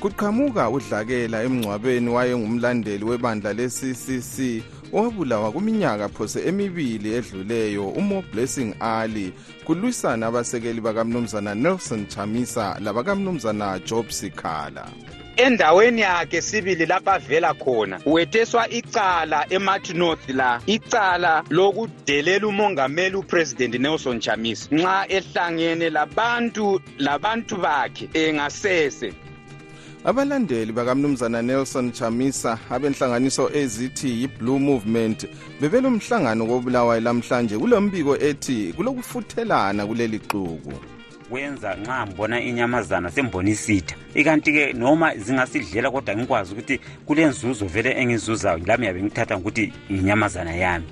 [0.00, 9.32] kuqhamuka udlakela emngcwabeni wayengumlandeli webandla le-ccc owabulawa kuminyaka phose emibili edluleyo umo blessing ali
[9.64, 14.86] kulwisana abasekeli bakamnumzana nelson chamisa labakamnumzana job sikhala.
[15.36, 23.74] Endaweni yakhe sibili lapho avela khona wetheswa icala emat north la icala lokudelela umongameli upresident
[23.74, 24.68] nelson chamisa.
[24.72, 29.12] Nxa ehlangene labantu labantu bakhe engasese
[30.04, 35.26] abalandeli bakamnumzana nelson chamisa abenhlanganiso ezithi yi-blue movement
[35.60, 40.72] bebelo mhlangano kobulawayo lamhlanje kulo mbiko ethi kulokufuthelana kuleli xuku.
[41.30, 48.60] Kwenza nxa ngibona inyamazana sembona isitha ikanti-ke noma zingasidlela kodwa ngikwazi ukuthi kulenzuzo vele engizuzayo
[48.66, 50.86] lami yabe ngithatha ngokuthi inyamazana yami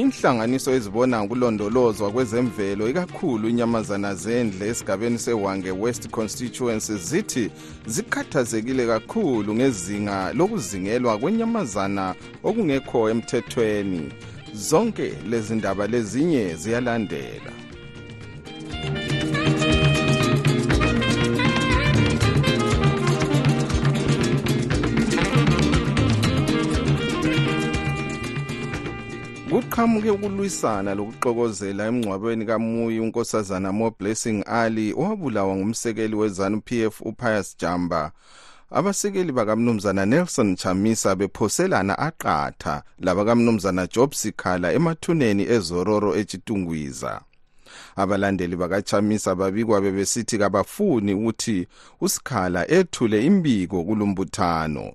[0.00, 7.50] inhlanganiso ezibona ngokulondolozwa kwezemvelo ikakhulu inyamazana zendle esigabeni sewange west constituency zithi
[7.86, 14.12] zikhathazekile kakhulu ngezinga lokuzingelwa kwenyamazana okungekho emthethweni.
[14.54, 17.65] Zonke lezi ndaba lezinye ziyalandela.
[29.56, 38.12] Kuqhamuke ukulwisana lokuxokozela emngcwabeni kamuyi unkosazana mo blessing ali owabulawa ngumsekeli wezanu pf upius jamba.
[38.70, 47.20] Abasekeli bakamnumzana nelson chamisa bephoselana aqatha labakamnumzana job sikhala emathuneni ezororo etshitungwiza
[47.96, 51.66] abalandeli bakachamisa babikwa bebesithi kabafuni ukuthi
[52.00, 54.92] usikhala ethule imbiko kulumbuthano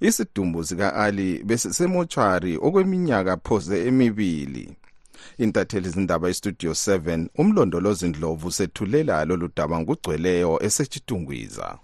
[0.00, 4.68] isidumbu sika-ali besisemotshwari okweminyaka phose emibili.
[5.38, 11.78] Intatheli zindaba istudio 7 umlondolozi ndlovu sethulela lolu daba ngugcweleyo esetshitungwiza.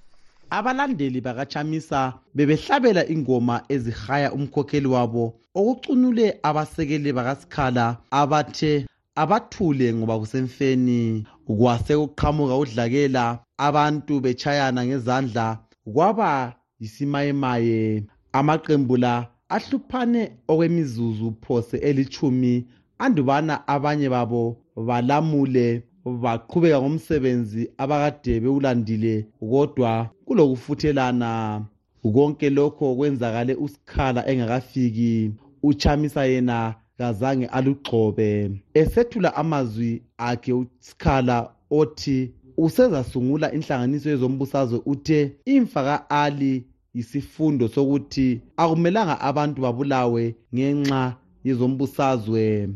[0.51, 8.87] Abalandeli bakachamisa bebehlabela ingoma ezihaya umkhokheli wabo okucunule abasekeli bakasikhala abathe
[9.23, 15.59] abathule ngoba kusemfeni kwase kuqhamuka udlakela abantu betshayana ngezandla
[15.95, 18.05] kwaba yisimayemaye.
[18.33, 22.67] Amaqembu la ahluphane okwemizuzu phose elithumi
[22.99, 31.65] andubana abanye babo balamule baqhubeka ngomsebenzi abakade bewulandile kodwa kulokufuthelana.
[32.03, 35.33] Konke lokho kwenzakale usikhala engakafiki.
[35.63, 38.51] Uchamisa yena kazange alugxobe.
[38.75, 49.63] Esethula amazwi akhe usikhala othi usezasungula inhlanganiso yezombusazwe uthe imfa ka-ali yisifundo sokuthi akumelanga abantu
[49.63, 52.69] babulawe ngenxa yezombusazwe.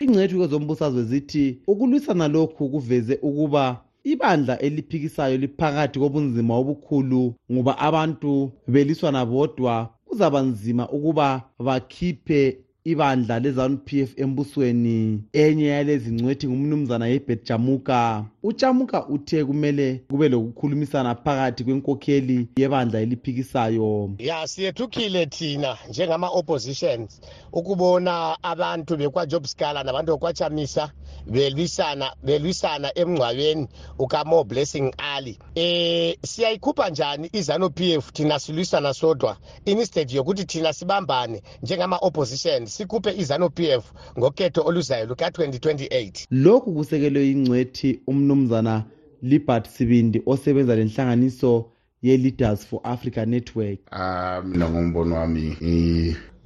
[0.00, 9.26] Ingcethu kwezombusazwe zithi ukulwisana lokhu kuveze ukuba ibandla eliphikisayo liphakathi kobunzima obukhulu ngoba abantu beliswana
[9.26, 15.22] bodwa kuzaba nzima ukuba bakhiphe ibandla lezanup f embusweni.
[15.32, 18.24] Enye yalezi ngcwethi ngumnumzana yebet jamuka.
[18.42, 24.10] Ujamuka uthe kumele kube lokukhulumisana phakathi kwenkokheli yebandla eliphikisayo.
[24.18, 27.20] Ya siyethukile thina njengama-oppositions
[27.52, 30.90] ukubona abantu bekwajob scala nabantu bekwachamisa
[31.26, 35.38] belwisana belwisana emngcwabeni ukamo blessing ali.
[35.54, 39.36] Eh siyayikhupha njani izanu PF thina silwisana sodwa?
[39.64, 43.84] Instead yokuthi thina sibambane njengama opposition sikhuphe izanu PF
[44.18, 48.84] ngokhetho oluzayo luka 2028 lokhu kusekelwe ingcwethi umnumzana
[49.22, 51.70] libert sibindi osebenza lenhlanganiso
[52.02, 53.78] ye-leaders for africa network.
[53.90, 55.56] Ah mina ngombono wami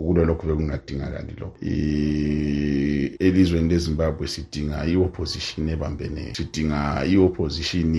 [0.00, 1.56] ukulwa lokhu bekungadingakali lokho.
[3.20, 7.94] Elizweni lezimbabwe sidinga i-opposition ebambeneyo sidinga i-opposition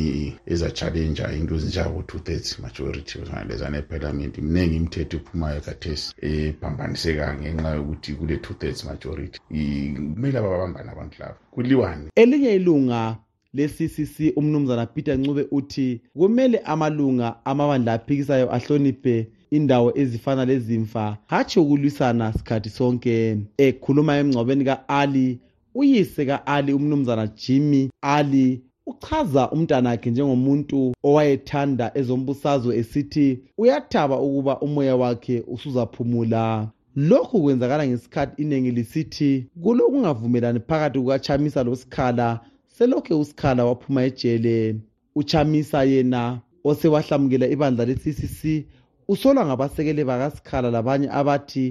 [0.45, 8.37] eza-challenja into ezinjengabo two-thirds majority ohlangabezana ephalamenti mningi imithetho ephumayo kathesi ephambaniseka ngenxa yokuthi kule
[8.37, 9.39] two-thirds majority.
[9.49, 12.05] Kumele ababambane abantu labo kuliwane.
[12.15, 13.17] Elinye ilunga
[13.53, 22.33] le-ccc umnumzana peter ncube uthi kumele amalunga amabandla aphikisayo ahloniphe indawo ezifana lezimfa hatshi ukulwisana
[22.33, 23.37] sikhathi sonke.
[23.57, 25.39] Ekhuluma emngcwabeni ka-ali
[25.75, 27.89] uyise ka-ali umnumzana jimmy.
[28.01, 36.67] Ali uchaza umntanakhe njengomuntu owayethanda ezombusazwe esithi uyathaba ukuba umoya wakhe usuzaphumula.
[36.95, 44.75] Lokhu kwenzakala ngesikhathi iningi lisithi kulokungavumelani phakathi kukachamisa losikhala selokhe usikhala waphuma ejele.
[45.15, 48.65] Uchamisa yena osewahlamukela ibandla le-ccc
[49.11, 51.65] usolwa ngabasekeli bakasikhala labanye abathi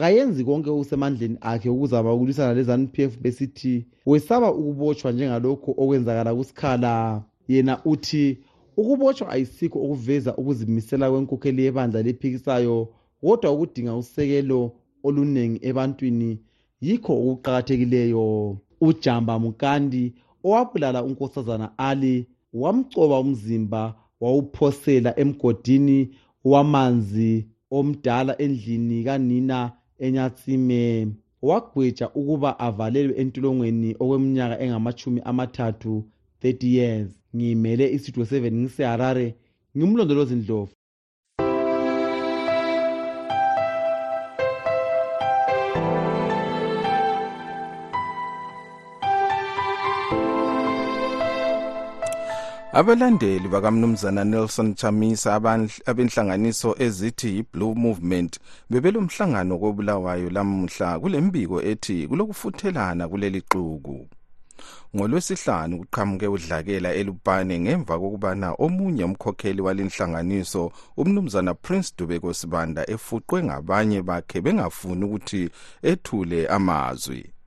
[0.00, 3.74] kayenzi konke okusemandleni akhe ukuzama ukulwisana le-zanup f besithi
[4.06, 8.38] wesaba ukubotshwa njengalokhu okwenzakala kusikhala yena uthi
[8.76, 12.88] ukubotshwa ayisikho okuveza ukuzimisela kwenkokheli yebandla lephikisayo
[13.20, 14.60] kodwa ukudinga usekelo
[15.06, 16.30] oluningi ebantwini
[16.80, 18.56] yikho okuqakathekileyo.
[18.80, 20.14] Ujamba mukandi
[20.44, 26.10] owabulala unkosazana ali wamcoba umzimba wawuphosela emgodini
[26.50, 27.32] wamanzi
[27.78, 29.58] omdala endlini kanina
[30.04, 30.82] enyatsime
[31.48, 35.94] wagweja ukuba avalelwe entolongweni okweminyaka engamachumi amathathu
[36.42, 37.10] 30 years.
[37.36, 39.26] Ngiyimele isitudio 7 ngiseharare
[39.76, 40.72] ngimlondolozi ndlovu.
[52.78, 55.34] Abalandeli bakamnumzana nelson chamisa
[55.86, 58.38] abenhlanganiso ezithi yi-blue movement
[58.70, 64.08] bebelomhlangano kobulawayo lamuhla kule mbiko ethi kulokufuthelana kuleli xuku.
[64.96, 74.02] Ngolwesihlanu kuqhamuke udlakela elupane ngemva kokubana omunye umkhokheli walenhlanganiso umnumzana prince dubeko sibanda efuqwe ngabanye
[74.02, 75.50] bakhe bengafuni ukuthi
[75.82, 77.37] ethule amazwi.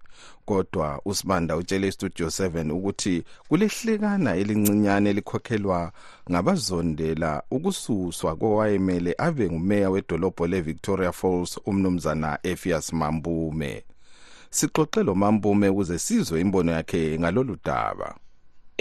[0.52, 5.92] Kodwa usibanda utshele istudio 7 ukuthi kulehlekana elincinyane elikhokhelwa
[6.32, 13.84] ngabazondela ukususwa kowayemele abe ngumeya wedolobho le-victoria falls umnumzana efias mambume.
[14.50, 18.16] Sixoxe lo mambume ukuze sizwe imbono yakhe ngalolu daba.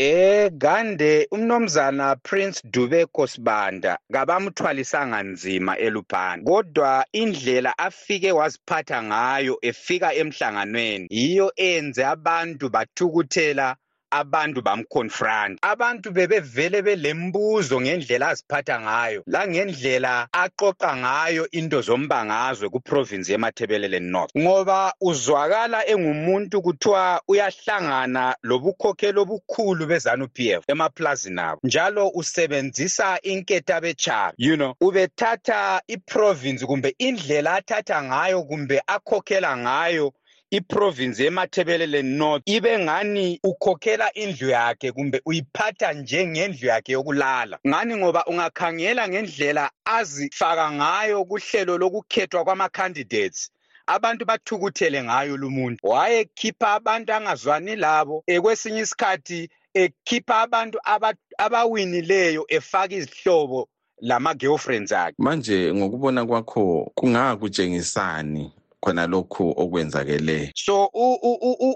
[0.03, 10.15] Eh Gande umnomzana Prince Dubeko Sibanda kabamthwalisanga nzima eluphani kodwa indlela afike waziphatha ngayo efika
[10.15, 13.77] emhlanganweni yiyo enze abantu bathukuthela
[14.11, 24.01] abantu bamconfront abantu bebevele belembuzo ngendlela aziphatha ngayo langendlela aqoqa ngayo into zombangazwe kuprovince yemathebelele
[24.01, 33.81] north ngoba uzwakala engumuntu kuthiwa uyahlangana lobukhokheli obukhulu bezanup f emaplazini abo njalo usebenzisa inketa
[33.81, 40.13] bechabi you know ubethatha iprovince kumbe indlela athatha ngayo kumbe akhokhela ngayo
[40.51, 47.59] iprovince yemathebelele north ibe ngani ukhokhela indlu yakhe kumbe uyiphatha njengendlu yakhe yokulala?
[47.69, 53.51] Ngani ngoba ungakhangela ngendlela azifaka ngayo kuhlelo lokukhethwa kwama-candidates
[53.87, 62.95] abantu bathukuthele ngayo lumuntu wayekhipha abantu angazwani labo ekwesinye isikhathi ekhipha abantu aba- abawinileyo efaka
[62.95, 63.69] izihlobo
[64.01, 65.15] lama-girlfriends akhe.
[65.19, 70.91] Manje ngokubona kwakho kungakutshengisani khona lokhu okwenzakeleyo so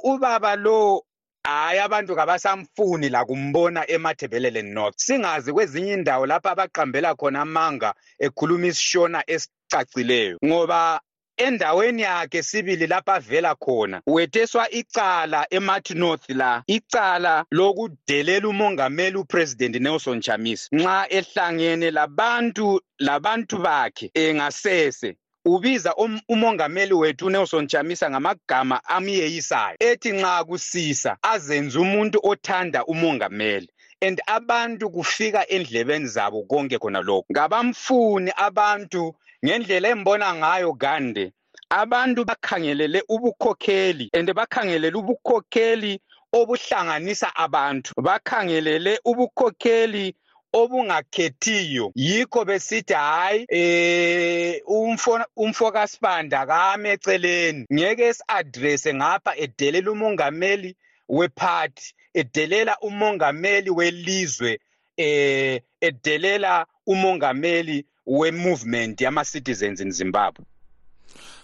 [0.05, 1.05] ubaba lo
[1.45, 4.99] hayi abantu kabasamfuni la kumbona emathebelele north.
[4.99, 11.01] Singazi kwezinye indawo lapho abaqambela khona amanga ekhuluma isishona esicacileyo ngoba
[11.37, 19.77] endaweni yakhe sibili lapho avela khona wetheswa icala emathi north la icala lokudelela umongameli upresident
[19.77, 20.69] nelson chamisa.
[20.73, 30.13] Nxa ehlangene labantu labantu bakhe engasese ubiza um- umongameli wethu uNelson Chamisa ngamagama amyeyisayo ethi
[30.13, 33.69] nxa kusisa azenze umuntu othanda umongameli
[34.01, 39.15] and abantu kufika endlebeni zabo konke khona lokho ngabamfuni abantu
[39.45, 41.33] ngendlela embona ngayo Gande
[41.71, 46.01] abantu bakhangelele ubukhokheli and bakhangelele ubukhokheli
[46.35, 47.93] obuhlanganisa abantu.
[47.97, 50.17] Bakhangelele ubukhokheli
[50.55, 51.93] obungakhethiyo.
[51.95, 57.67] Yikho besithi hayi eh umfo umfo kaSibanda kame eceleni.
[57.73, 60.77] Ngeke esi-address ngapha edelela umongameli
[61.09, 64.61] wephathi edelela umongameli welizwe
[64.97, 70.45] eh edelela umongameli we-movement yama-citizens in Zimbabwe.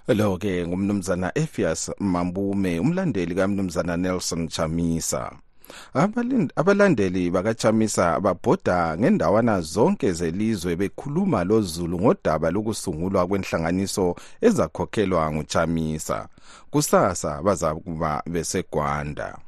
[0.09, 5.31] Lo ke ngumnumzana efias mambume umlandeli kamnumzana nelson chamisa.
[6.57, 16.29] Abalandeli bakachamisa babhoda ngendawana zonke zelizwe bekhuluma lozulu ngodaba lokusungulwa kwenhlanganiso ezakhokhelwa nguchamisa.
[16.71, 19.39] Kusasa bazakuba besegwanda.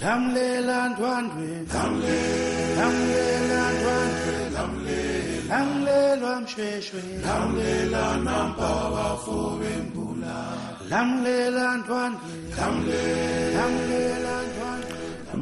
[0.00, 1.48] Lamlela ndwandwe
[2.78, 4.34] lamlela ndwandwe
[5.48, 10.36] lamlelwa mshweshwe lamlela nampabafo bembula
[10.90, 14.71] lamlela ndwandwe lamlela ndwandwe.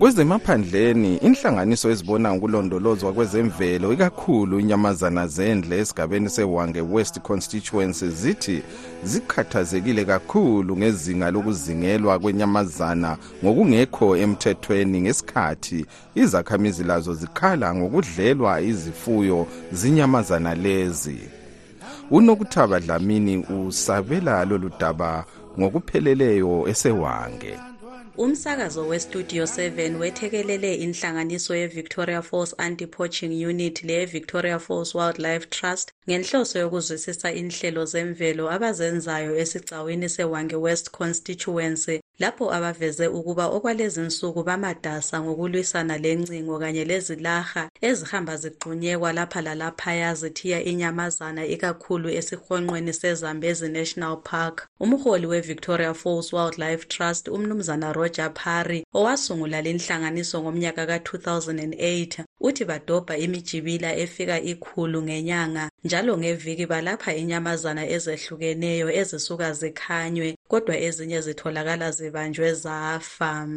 [0.00, 8.62] Kwezemaphandleni inhlanganiso ezibona ngokulondolozwa kwezemvelo ikakhulu inyamazana zendle esigabeni sewange west constituency zithi
[9.04, 15.86] zikhathazekile kakhulu ngezinga lokuzingelwa kwenyamazana ngokungekho emthethweni ngesikhathi.
[16.14, 21.18] Izakhamizi lazo zikhala ngokudlelwa izifuyo zinyamazana lezi.
[22.10, 25.24] Unokuthaba dlamini usabela lolu daba
[25.58, 27.69] ngokupheleleyo esewange
[28.24, 37.28] umsakazo westudio 7 wethekelele inhlanganiso ye-victoria falls anti-poaching unit leye-victoria falls wildlife trust ngenhloso yokuzwisisa
[37.40, 42.00] inhlelo zemvelo abazenzayo esigcawini sewange west constituency.
[42.20, 50.64] Lapho abaveze ukuba okwalezi nsuku bamadasa ngokulwisana lencingo kanye lezilaha ezihamba zigxunyekwa lapha lalaphaya zithiya
[50.70, 54.68] inyamazana ikakhulu esihonqweni sezambezi national park.
[54.80, 63.96] Umholi we-victoria falls wildlife trust umnumzana roger parry owasungula linhlanganiso ngomnyaka ka-2008 uthi badobha imijibila
[63.96, 73.48] efika ikhulu ngenyanga njalo ngeviki balapha inyamazana ezehlukeneyo ezisuka zikhanywe kodwa ezinye zitholakala zibanjwe zafa.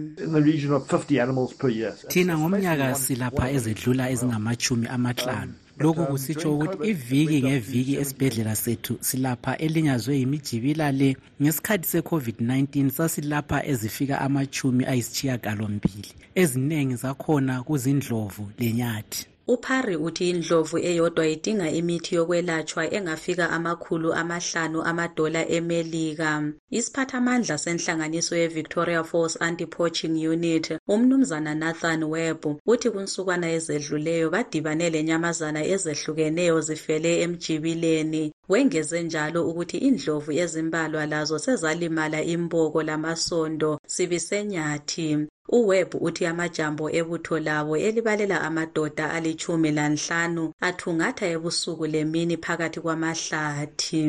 [2.07, 5.53] Thina ngomnyaka silapha ezedlula ezingamachumi amahlanu.
[5.79, 11.17] Lokhu kusitsho ukuthi iviki ngeviki esibhedlela sethu silapha elinyazwe yimijibila le.
[11.41, 21.71] Ngesikhathi se-covid-19 sasilapha ezifika amachumi ayisishiyagalombili eziningi zakhona kuzindlovu lenyathi uphari uthi indlovu eyodwa idinga
[21.79, 26.31] imithi yokwelatshwa engafika amakhulu amahlanu amadola emelika.
[26.77, 36.61] Isiphathamandla senhlanganiso ye-victoria falls anti-poaching unit umnumzana nathan webb uthi kunsukwana ezedluleyo badibane lenyamazana ezehlukeneyo
[36.61, 38.33] zifele emjibileni.
[38.49, 47.77] Wengeze njalo ukuthi indlovu ezimbalwa lazo sezalimala imboko lamasondo sibisenyathi uwebb uthi amajambo ebutho labo
[47.77, 54.03] elibalela amadoda alitshumi lanhlanu athungatha ebusuku lemini phakathi kwamahlathi.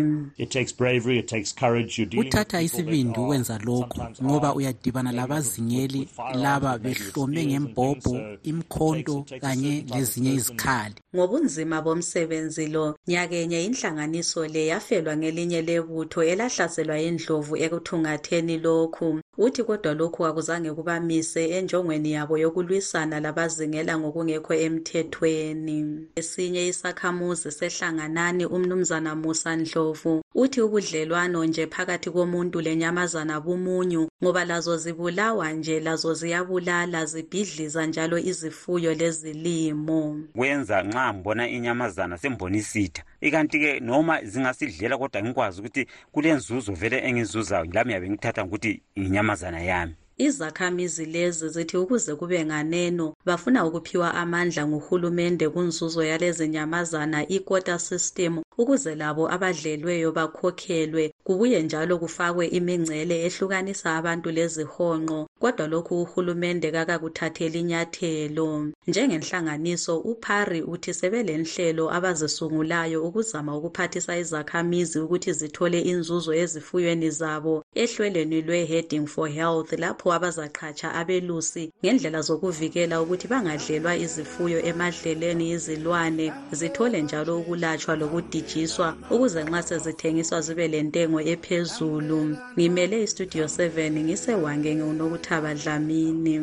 [2.17, 8.15] Kuthatha isibindi ukwenza lokhu ngoba uyadibana labazingeli laba behlome ngembhobho
[8.51, 10.95] imkhonto kanye lezinye izikhali.
[11.17, 19.95] Ngobunzima bomsebenzi lo nyakenye inhlanganiso le yafelwa ngelinye lebutho elahlaselwa indlovu ekuthungatheni lokhu uthi kodwa
[19.95, 26.07] lokhu akuzange kubamise enjongweni yabo yokulwisana labazingela ngokungekho emthethweni.
[26.17, 30.23] Esinye isakhamuzi sehlanganani umnumzana musa ndlovu.
[30.35, 38.19] Uthi ubudlelwano nje phakathi komuntu lenyamazana bumunyu ngoba lazo zibulawa nje lazo ziyabulala zibhidliza njalo
[38.19, 40.21] izifuyo lezilimo.
[40.37, 47.65] Kwenza nxa ngibona inyamazana sembona isitha ikanti-ke noma zingasidlela kodwa ngikwazi ukuthi kulenzuzo vele engizuzayo
[47.73, 48.83] lami yabe ngithatha ngokuthi
[49.25, 49.95] inyamazana yami.
[50.19, 58.43] Izakhamizi lezi zithi ukuze kube nganeno bafuna ukuphiwa amandla nguhulumende kunzuzo yalezi nyamazana i-quota system
[58.59, 61.13] ukuze labo abadlelweyo bakhokhelwe.
[61.25, 68.49] Kubuye njalo kufakwe imingcele ehlukanisa abantu lezihonqo kodwa lokhu uhulumende kakakuthatheli inyathelo
[68.89, 79.07] njengenhlanganiso uphari uthi sebelenhlelo abazisungulayo ukuzama ukuphathisa izakhamizi ukuthi zithole inzuzo ezifuyweni zabo ehlelweni lwe-heading
[79.07, 87.97] for health lapho abazaqhatsha abelusi ngendlela zokuvikela ukuthi bangadlelwa izifuyo emadleleni izilwane zithole njalo ukulatshwa
[87.97, 92.21] lokudijiswa ukuze nxa sezithengiswa zibe lentengo ephezulu.
[92.57, 96.37] Ngimele istudio 7 ngisewange ngiunokuthaba dlamini.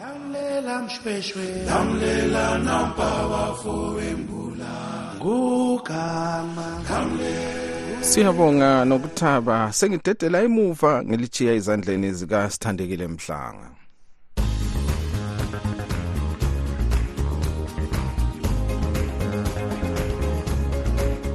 [0.00, 1.46] Lamlela mshweshwe.
[1.68, 4.72] Lamlela nampabafo bembula
[5.22, 6.66] kugama
[8.04, 9.72] siyabonga nokuthaba.
[9.72, 13.73] Sengidedela emuva ngilichiya ezandleni zikasithandekile mhlanga.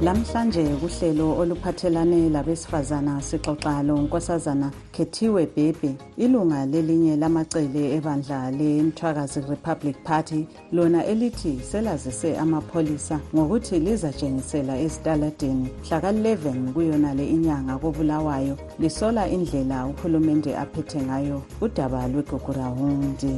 [0.02, 9.96] Lamhlanje kuhlelo oluphathelane labesifazana sixoxa lo nkosazana khethiwe bhebhe ilunga lelinye lamacele ebandla lemthwakazi republic
[10.04, 10.46] party.
[10.72, 21.00] Lona elithi selazise amapholisa ngokuthi lizatshengisela ezitaladeni mhlaka-11 kuyonale inyanga kobulawayo lisola indlela uhulumende aphethe
[21.02, 23.34] ngayo udaba lwegugurawundi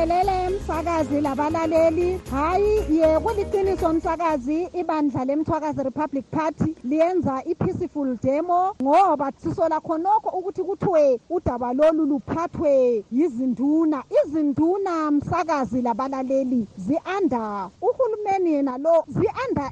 [0.00, 4.68] ngibingelele msakazi labalaleli hayi ye kuliqiniso msakazi.
[4.72, 13.04] Ibandla lemthwakazi republic party liyenza i-peaceful demo ngoba sisola khonokho ukuthi kuthiwe udaba lolu luphathwe
[13.12, 14.02] yizinduna.
[14.24, 17.70] Izinduna msakazi labalaleli zi-under.
[17.82, 19.70] Uhulumeni yena lo zi-under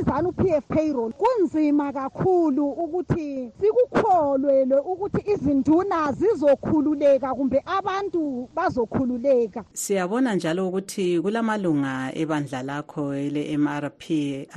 [0.00, 1.12] izanu p f payroll.
[1.12, 9.64] Kunzima kakhulu ukuthi sikukholwelwe ukuthi izinduna zizokhululeka kumbe abantu bazokhululeka.
[9.72, 14.02] Siyabona njalo ukuthi kulamalunga ebandla lakho ele-mrp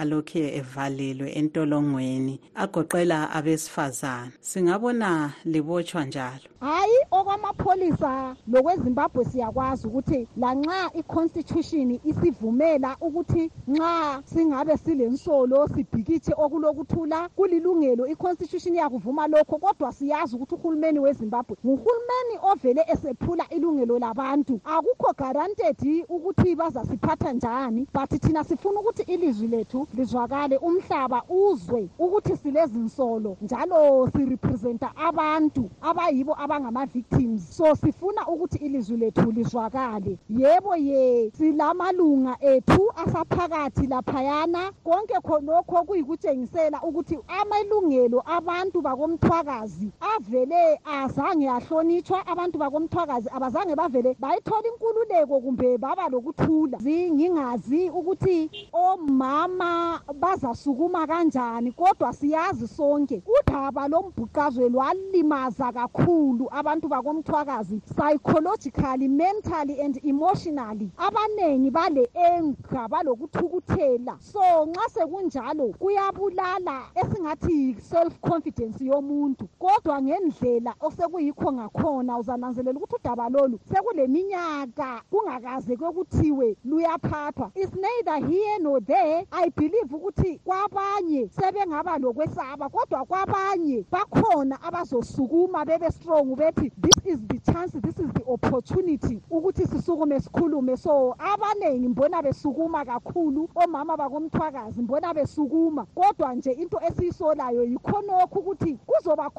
[0.02, 6.48] alokhe evalelwe entolongweni agoqela abesifazana singabona libotshwa njalo.
[6.60, 18.08] Hayi okwamapholisa lokwezimbabwe siyakwazi ukuthi lanxa i-constitution isivumela ukuthi nxa singabe silensolo sibhikitshe okulokuthula kulilungelo
[18.08, 24.62] i-constitution iyakuvuma lokho kodwa siyazi ukuthi uhulumeni wezimbabwe nguhulumeni ovele esephula ilungelo labantu.
[24.64, 32.38] Akukho guaranteed ukuthi bazasiphatha njani but thina sifuna ukuthi ilizwi lethu lizwakale umhlaba uzwe ukuthi
[32.38, 37.58] silezinsolo njalo sirepresenta abantu abayibo abangama-victims.
[37.58, 40.18] So sifuna ukuthi ilizwi lethu lizwakale.
[40.30, 44.72] Yebo ye silamalunga ethu asaphakathi laphayana.
[44.84, 54.68] Konke khonokho kuyikutshengisela ukuthi amalungelo abantu bakomthwakazi avele azange ahlonitshwa abantu bakomthwakazi abazange bavele bayithola
[54.92, 63.24] inkululeko kumbe baba lokuthula ngingazi ukuthi omama bazasukuma kanjani kodwa siyazi sonke.
[63.26, 70.92] Udaba lombhuqazwe lwalimaza kakhulu abantu bakomthwakazi psychologically mentally and emotionally.
[70.98, 74.18] Abaningi bale enga balokuthukuthela.
[74.20, 79.48] So nxa sekunjalo kuyabulala esingathi self confidence yomuntu.
[79.60, 87.52] Kodwa ngendlela osekuyikho ngakhona uzananzelela ukuthi udaba lolu sekuleminyaka kungakaze kwekuthiwe luyaphathwa.
[87.56, 89.26] Is neither here nor there.
[89.32, 97.20] I believe ukuthi kwabanye sebengaba lokwesaba kodwa kwabanye bakhona abazosukuma bebe strong bethi this is
[97.28, 100.78] the chance this is the opportunity ukuthi sisukume sikhulume.
[100.78, 105.86] So abaningi mbona besukuma kakhulu omama bakomthwakazi mbona besukuma.
[105.96, 109.30] Kodwa nje into esiyisolayo yikhonokho ukuthi kuzoba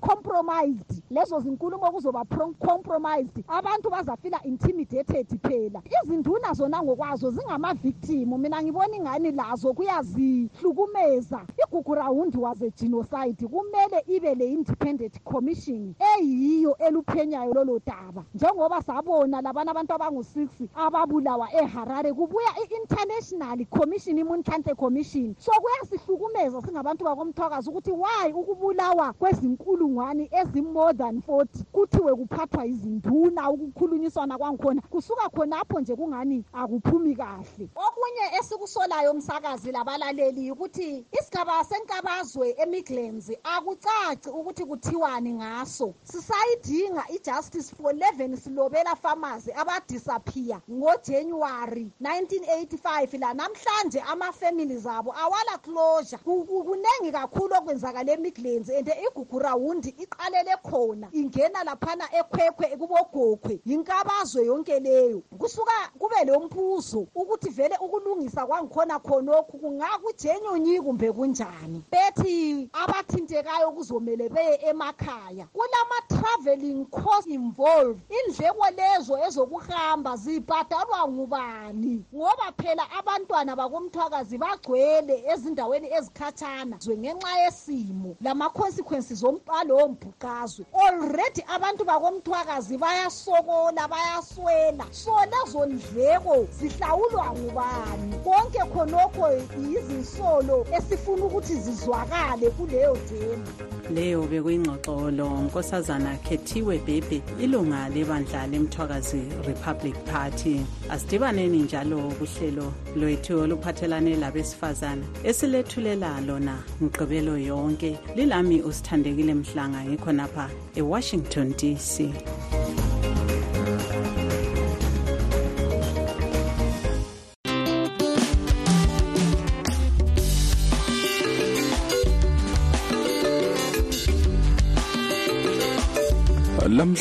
[0.00, 1.02] compromised.
[1.10, 2.24] Lezo zinkulumo kuzoba
[2.58, 3.44] compromised.
[3.48, 5.82] Abantu bazafila intimidated phela.
[6.04, 8.38] Izinduna zona ngokwazo zingama-victim.
[8.38, 13.46] Mina ngibona ingani lazo kuyazihlukumeza igugu rawundi was a genocide.
[13.46, 22.12] Kumele ibe le-independent commission eyiyo eluphenyayo lolo daba njengoba sabona labana abantu abangu-six ababulawa eharare
[22.12, 25.34] kubuya i-international commission imuntlante commission.
[25.38, 34.38] So kuyasihlukumeza singabantu bakomthwakazi ukuthi why ukubulawa kwezinkulungwane ezi-more than forty kuthiwe kuphathwa izinduna ukukhulunyiswana
[34.38, 36.44] kwangikhona kusuka khonapho nje kungani?
[36.52, 37.68] Akuphumi kahle.
[37.74, 45.94] Okunye esikusolayo msakazi labalaleli ukuthi isigaba senkabazwe emiglands akucaci ukuthi kuthiwani ngaso.
[46.02, 56.18] Sisayidinga i-justice for 11 silobela pharmacy abadisappear ngojanuwari 1985 lanamhlanje amafemili zabo awala closure.
[56.22, 61.08] Kuningi kakhulu okwenzakala emiglands and igugu rawundi iqalele khona.
[61.12, 63.60] Ingena laphana ekhwekhwe kubogokhwe.
[63.66, 65.22] Yinkabazwe yonke leyo.
[65.38, 71.82] Kusuka kube lo mbuzo ukuthi vele ukulungisa kwangikhona khonokhu kungakujenyonyi kumbe kunjani.
[71.90, 75.46] Bethi abathintekayo kuzomele beye emakhaya.
[75.52, 82.04] Kulama-traveling cost involved indleko lezo ezokuhamba zibhadalwa ngubani?
[82.14, 90.66] Ngoba phela abantwana bakomthwakazi bagcwele ezindaweni ezikhatshana zwe ngenxa yesimo lama-consequences ompalo wombhuqazwe.
[90.72, 94.84] Already abantu bakomthwakazi bayasokola bayaswela.
[94.90, 98.14] So lezo ndleko zihlawulwa ngubani?
[98.24, 99.32] Konke khonokho
[99.70, 103.46] yizinsolo esifuna ukuthi zizwakale kuleyo demo
[103.94, 105.28] leyo bekuyingxoxolo.
[105.44, 110.60] Nkosazana khethiwe bhebhe ilunga lebandla lemthwakazi republic party.
[110.90, 117.98] Asidibaneni njalo kuhlelo lwethu oluphathelane labesifazana esilethulela lona mgqibelo yonke.
[118.16, 122.00] Lilami usithandekile mhlanga ngikhonapha ewashington dc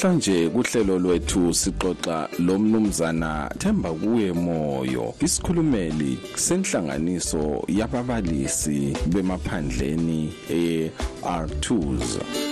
[0.02, 5.14] lamhlanje kuhlelo lwethu sixoxa lomnumzana Themba kuye moyo.
[5.20, 12.51] Isikhulumeli senhlanganiso yababalisi bemaphandleni e-R2s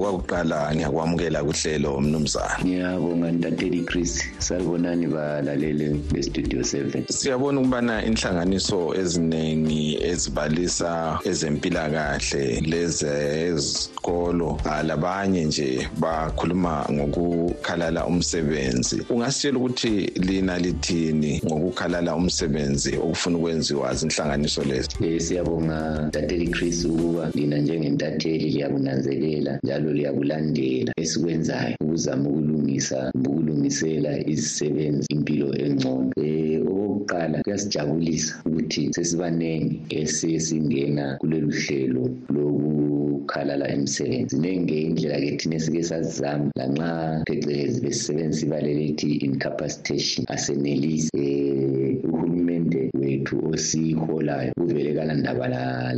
[0.00, 4.24] okwakuqala ngiyakwamukela kuhlelo mnumzana ngiyabonga ntateli chris.
[4.38, 18.06] Salibonani balaleli bestudio 7 siyabona ukubana inhlanganiso eziningi ezibalisa ezempilakahle lezezikolo labanye nje bakhuluma ngokukhalala
[18.06, 19.02] umsebenzi.
[19.10, 24.88] Ungasitshela ukuthi lina lithini ngokukhalala umsebenzi okufuna ukwenziwa zinhlanganiso lezi?
[25.00, 34.10] Um siyabonga ntateli chris ukuba lina njengentatheli liyakunanzelela njalo liyakulandela esikwenzayo ukuzama ukulungisa kumbe ukulungisela
[34.32, 36.10] izisebenzi impilo engcono.
[36.16, 46.50] Um okokuqala kuyasijabulisa ukuthi sesibanengi esesingena kulelu hlelo lokukhalala emsebenzi ziningi indlela-ke thina esike sazizama
[46.58, 46.90] lanxa
[47.26, 55.46] phecelezi besisebenzisa ibale lethi incapacitation asenelisi um uhulumende wethu osiholayo uvele kalandaba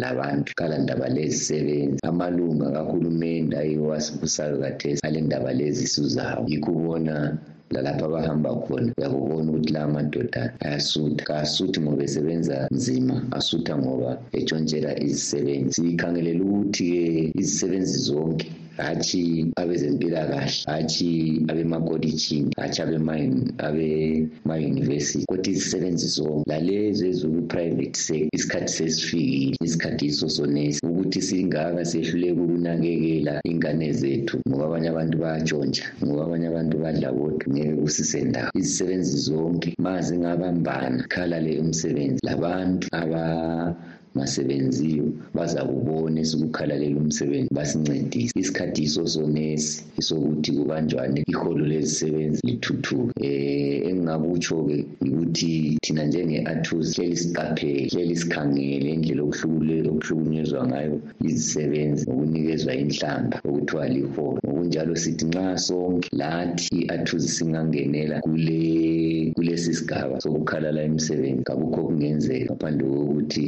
[0.02, 1.98] labantu kalandaba lezisebenzi.
[2.10, 7.14] Amalunga kahulumende ayiwo asibusayo kathesi alendaba lezi suzawo yikho ubona
[7.70, 11.24] lalapho abahamba khona uyakubona ukuthi la madoda ayasutha.
[11.24, 15.72] Kasuthi ngoba esebenza nzima asutha ngoba etshontshela izisebenzi.
[15.76, 27.96] Sikhangelela ukuthi-ke izisebenzi zonke hatshi abezempilakahle hatshi abemakolitshini hatshi abema-university kodwa izisebenzi zonke lalezo ezikwi-private
[28.06, 35.18] sector isikhathi sesifikile isikhathi yiso sonesi ukuthi singaka sehluleka ukunakekela ingane zethu ngoba abanye abantu
[35.22, 38.50] bayatshontsha ngoba abanye abantu badla bodwa ngeke kusisendawo.
[38.60, 42.20] Izisebenzi zonke ma zingabambana khalale umsebenzi.
[42.28, 43.22] Labantu aba
[44.14, 48.32] masebenziyo baza kubona esikukhalalela umsebenzi basincedise.
[48.42, 53.12] Isikhathi yiso sonesi esokuthi kubanjwane iholo lezisebenzi lithuthuke.
[53.20, 60.96] Um engingakutsho-ke ukuthi thina njenge-athus hleli siqaphele hleli sikhangele indlela okuhlukunyezwa ngayo
[61.28, 64.38] izisebenzi ngokunikezwa inhlamba okuthiwa liholo.
[64.44, 72.86] Ngokunjalo sithi nxa sonke lathi i-athus singangenela kule kulesi sigaba sokukhalala imisebenzi kakukho kungenzeka ngaphandle
[72.88, 73.44] kokuthi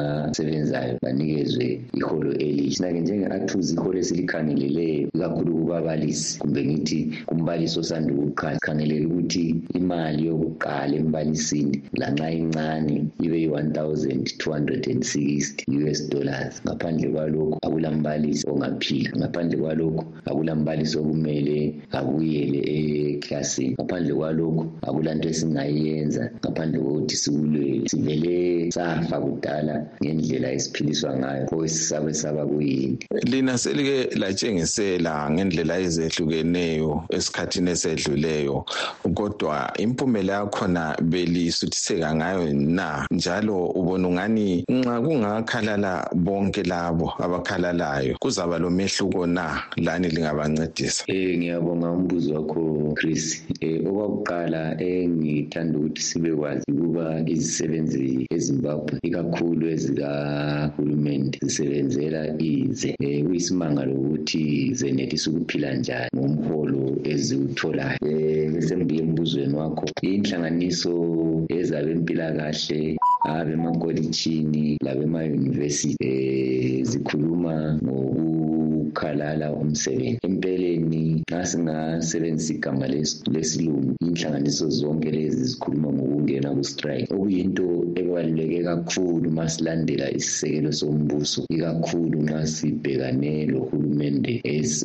[0.00, 1.66] abasebenzayo banikezwe
[1.98, 9.44] iholo elihle sina-ke njenge-athuzi iholo esilikhangeleleyo ikakhulu kubabalisi kumbe ngithi kumbalisi osanda ukuqala sikhangelela ukuthi
[9.78, 12.94] imali yokuqala embalisini lanxa incane
[13.24, 16.54] ibe yi-one thousand two hundred and sixty us dollars.
[16.64, 21.58] Ngaphandle kwalokho akulambalisi ongaphila ngaphandle kwalokho akulambalisi okumele
[21.98, 22.60] abuyele
[23.14, 27.88] eklasini ngaphandle kwalokho akulanto esingayenza ngaphandle kokuthi sikulwele.
[27.90, 32.98] Sivele safa kudala ngendlela esiphiliswa ngayo pho sisabe saba kuyini.
[33.22, 38.64] Lina selike latshengisela ngendlela ezehlukeneyo esikhathini esedluleyo
[39.14, 43.06] kodwa impumela yakhona belisuthiseka ngayo na?
[43.10, 49.62] Njalo ubona ungani nxa kungakhalala bonke labo abakhalalayo kuzaba lomehluko na?
[49.76, 51.04] Lani lingabancedisa.
[51.08, 53.42] Um ngiyabonga umbuzo wakho chris.
[53.62, 62.20] Um okwakuqala engithanda ukuthi sibekwazi ukuba izisebenzi ezimbabwe ikakhulu ezikahulumende zisebenzela
[62.52, 64.44] ize um kuyisimangalo ukuthi
[64.78, 67.98] zenelisa ukuphila njani ngomholo eziwutholayo.
[68.04, 70.94] Um bese ngibuye embuzweni wakho inhlanganiso
[71.58, 72.82] ezabempilakahle
[73.34, 76.12] abemakolitshini labemayunivesithi
[76.78, 77.54] um zikhuluma
[78.90, 80.18] ngokukhalala umsebenzi.
[80.26, 82.86] Empeleni nxa singasebenzisa igama
[83.34, 87.12] lesilungu inhlanganiso zonke lezi zikhuluma ngokungena kustrike.
[87.14, 87.66] Okuyinto
[88.00, 94.34] ebaluleke kakhulu ma silandela isisekelo sombuso ikakhulu nxa sibhekane lohulumende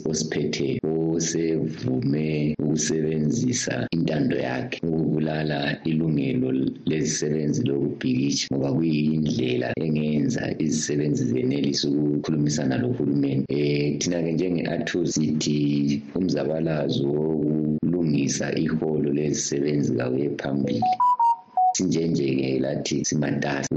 [0.09, 6.49] osiphetheyo osevume ukusebenzisa intando yakhe ukubulala ilungelo
[6.89, 15.59] lezisebenzi lokubhikitsha ngoba kuyindlela engenza izisebenzi zenelisa ukukhulumisana lohulumende um thina-ke njenge-athu sithi
[16.15, 20.91] umzabalazo wokulungisa iholo lezisebenzi kakuye phambili.
[21.75, 23.75] Sinjenje-ke lathi simatasa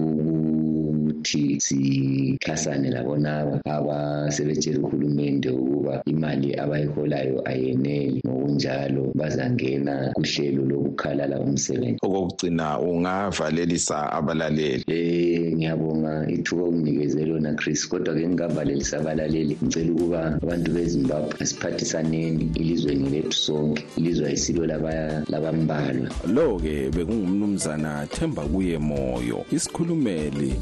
[1.18, 8.22] ukuthi sixhasane labonaba abasebetshela uhulumende ukuba imali abayiholayo ayeneli.
[8.26, 11.98] Ngokunjalo bazangena kuhlelo lokukhalala umsebenzi.
[12.02, 14.84] Okokugcina ungavalelisa abalaleli?
[14.88, 19.58] Um ngiyabonga ithuba okunikeze lona chris kodwa-ke ngingavalelisa abalaleli.
[19.62, 26.08] Ngicela ukuba abantu bezimbabwe asiphathisaneni ilizweni lethu sonke ilizwe ayisilo labambalwa.
[26.26, 30.54] Lo-ke bekungumnumzana themba kuye moyo isikhulumeli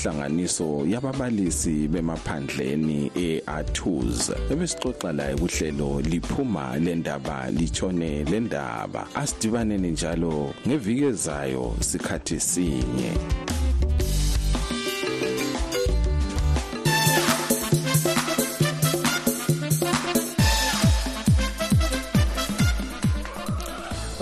[0.00, 11.76] senhlanganiso yababalisi bemaphandleni e-atus ebesixoxa laye kuhlelo liphuma lendaba litshone lendaba asidibaneni njalo ngeviki ezayo
[11.80, 13.12] sikhathi sinye.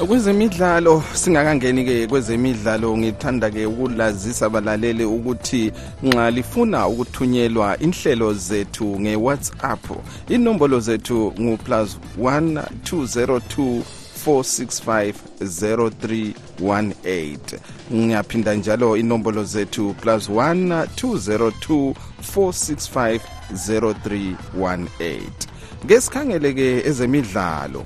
[0.09, 9.85] Kwezemidlalo singakangeni-ke kwezemidlalo ngithanda-ke ukulazisa abalaleli ukuthi nxa lifuna ukuthunyelwa inhlelo zethu nge-whatsapp
[10.29, 13.83] inombolo zethu ngu-plus 1 202
[14.27, 17.37] 465 0318
[17.95, 21.95] ngiyaphinda njalo inombolo zethu plus 1 202
[22.37, 23.21] 465
[23.53, 25.21] 0318
[25.85, 27.85] ngesikhangeleke ezemidlalo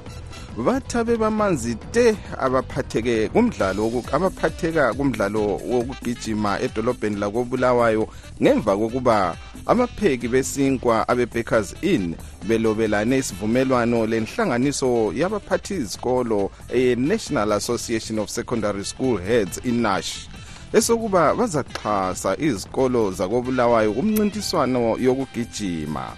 [0.56, 8.08] bathabe bamanzi te abaphatheke kumdlalo abaphatheka kumdlalo wokugijima edolobheni lakobulawayo
[8.42, 9.36] ngemva kokuba
[9.66, 12.14] abapheki besinkwa abe-bakers inn
[12.46, 20.28] belobelane isivumelwano lenhlanganiso yabaphathi izikolo e-national association of secondary school heads inash
[20.72, 26.12] esokuba bazaxhasa izikolo zakobulawayo kumncintiswano yokugijima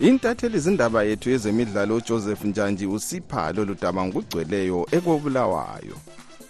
[0.00, 5.96] intatheli zindaba yethu yezemidlalo ujoseph njanji usipha lolu daba ngokugcweleyo ekobulawayo.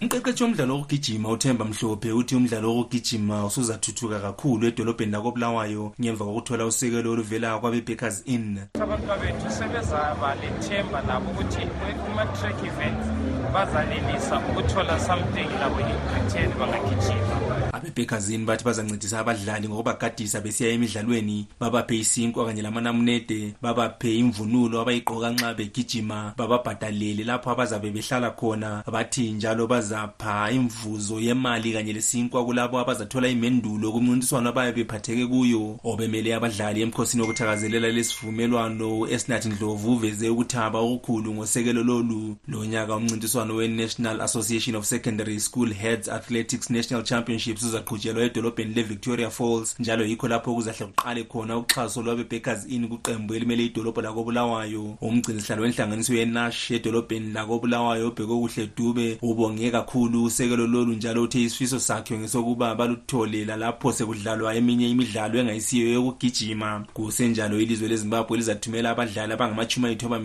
[0.03, 7.13] Umqeqeshi womdlalo wokugijima uthemba mhlophe uthi umdlalo wokugijima usuzathuthuka kakhulu edolobheni lakobulawayo ngemva kokuthola usekelo
[7.13, 8.59] oluvela kwabe-bakers inn.
[8.75, 11.63] Abantwa bethu sebezaba lethemba labo ukuthi
[12.03, 13.07] kuma-track events
[13.55, 17.37] bazanelisa ukuthola something labo in-return bangagijima
[17.77, 21.47] abebhekazini bathi bazancedisa abadlali ngokubagadisa besiya emidlalweni?
[21.61, 28.83] Babaphe isinkwa kanye lamanamunede babaphe imvunulo abayigqoka nxa begijima bababhadalele lapho abazabe behlala khona.
[28.93, 35.79] Bathi njalo bazapha imvuzo yemali kanye lesinkwa kulabo abazathola imendulo kumncintiswano abayabe bephatheke kuyo.
[35.85, 42.37] Obemele abadlali emkhosini wokuthakazelela lesivumelwano esinathi ndlovu uveze ukuthaba okukhulu ngosekelo lolu.
[42.49, 49.77] Lonyaka umncintiswano we-national association of secondary school heads athletics national championships uzaqhutshelwa edolobheni le-victoria falls
[49.81, 54.97] njalo yikho lapho kuzahle kuqale khona uxhaso lwabe-bakers inn kuqembu elimele idolobho lakobulawayo.
[55.01, 61.81] Umgcinisihlalo wenhlanganiso yenash edolobheni lakobulawayo obheke kuhle dube ubonge kakhulu usekelo lolu njalo uthe isifiso
[61.81, 66.85] sakhe ngesokuba baluthole lalapho sekudlalwa eminye imidlalo engayisiyo yokugijima.
[66.95, 70.19] Kusenjalo ilizwe lezimbabwe lizathumela abadlali abangamachumi ayithoba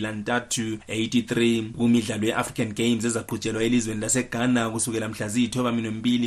[0.00, 5.72] lantathu 83 kumidlalo ye-african games ezaqhutshelwa elizweni laseghana kusukela mhla ziyithoba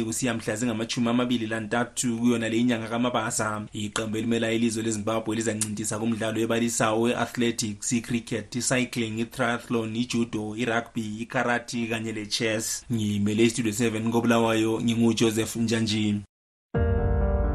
[0.05, 3.61] kusiya mhla zingamachumi amabili lantathu kuyona le inyanga kamabasa.
[3.73, 12.11] Iqembu elimela ilizwe lezimbabwe lizancintisa kumdlalo ebalisayo we-athletics icricket icycling itriathlon ijudo irugby ikarati kanye
[12.11, 16.21] le-chess ngimele istudio 7 kobulawayo ngingujoseph njanji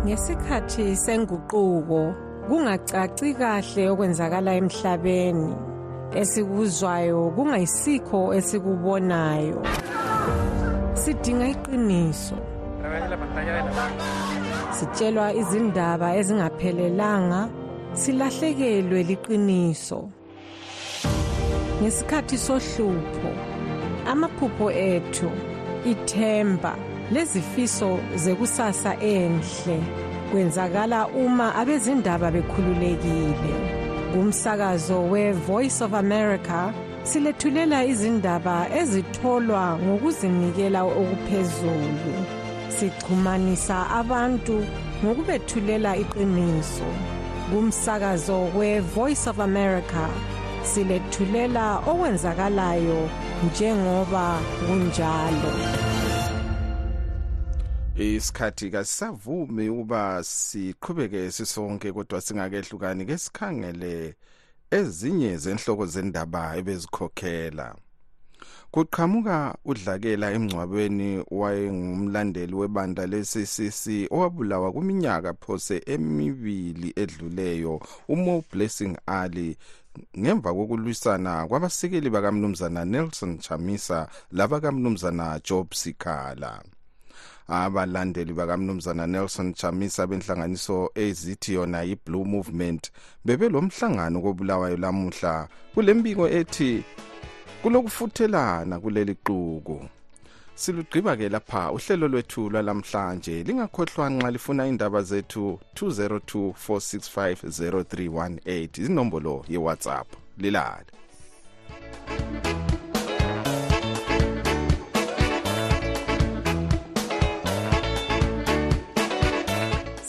[0.07, 2.15] ngesikhathi senguquko
[2.49, 5.55] kungacaci kahle okwenzakala emhlabeni.
[6.21, 9.61] Esikuzwayo kungayisikho esikubonayo.
[11.01, 12.48] Sidinga iqiniso
[14.77, 17.41] sitshelwa izindaba ezingaphelelanga
[18.01, 20.01] silahlekelwe liqiniso.
[21.81, 23.31] Ngesikhathi sohlupho
[24.11, 25.31] amaphupho ethu
[25.93, 26.73] ithemba
[27.13, 27.91] lezifiso
[28.23, 29.79] zekusasa enhle
[30.31, 33.55] kwenzakala uma abezindaba bekhululekile.
[34.13, 36.73] Kumsakazo we-voice of america
[37.05, 42.38] silethulela izindaba ezitholwa ngokuzinikela okuphezulu.
[42.79, 44.67] Sixhumanisa abantu
[45.03, 46.89] ngokubethulela iqiniso.
[47.51, 50.05] Kumsakazo we-voice of america
[50.63, 53.11] silethulela okwenzakalayo
[53.47, 55.53] njengoba kunjalo.
[57.97, 64.15] Isikhathi kasisavumi ukuba siqhubeke sisonke kodwa singakehlukani ke sikhangele
[64.71, 67.75] ezinye zenhloko zendaba ebezikhokhela.
[68.71, 79.57] Kuqhamuka udlakela emngcwabeni wayengumlandeli webandla le-ccc owabulawa kwiminyaka phose emibili edluleyo umo blessing ali.
[80.19, 86.63] Ngemva kokulwisana kwabasekeli bakamnumzana nelson chamisa labakamnumzana job sikhala.
[87.49, 92.93] Abalandeli bakamnumzana nelson chamisa benhlanganiso ezithi yona yi-blue movement
[93.25, 95.49] bebelo mhlangano kobulawayo lamuhla.
[95.75, 96.85] Kule mbiko ethi
[97.63, 99.79] kulokufuthelana kuleli xuku
[100.55, 110.09] silugqiba-ke lapha uhlelo lwethu lwalamhlanje lingakhohlwa nxa lifuna indaba zethu 202 465 0318 izinombolo yewhatsapp.
[110.39, 110.87] Lilale.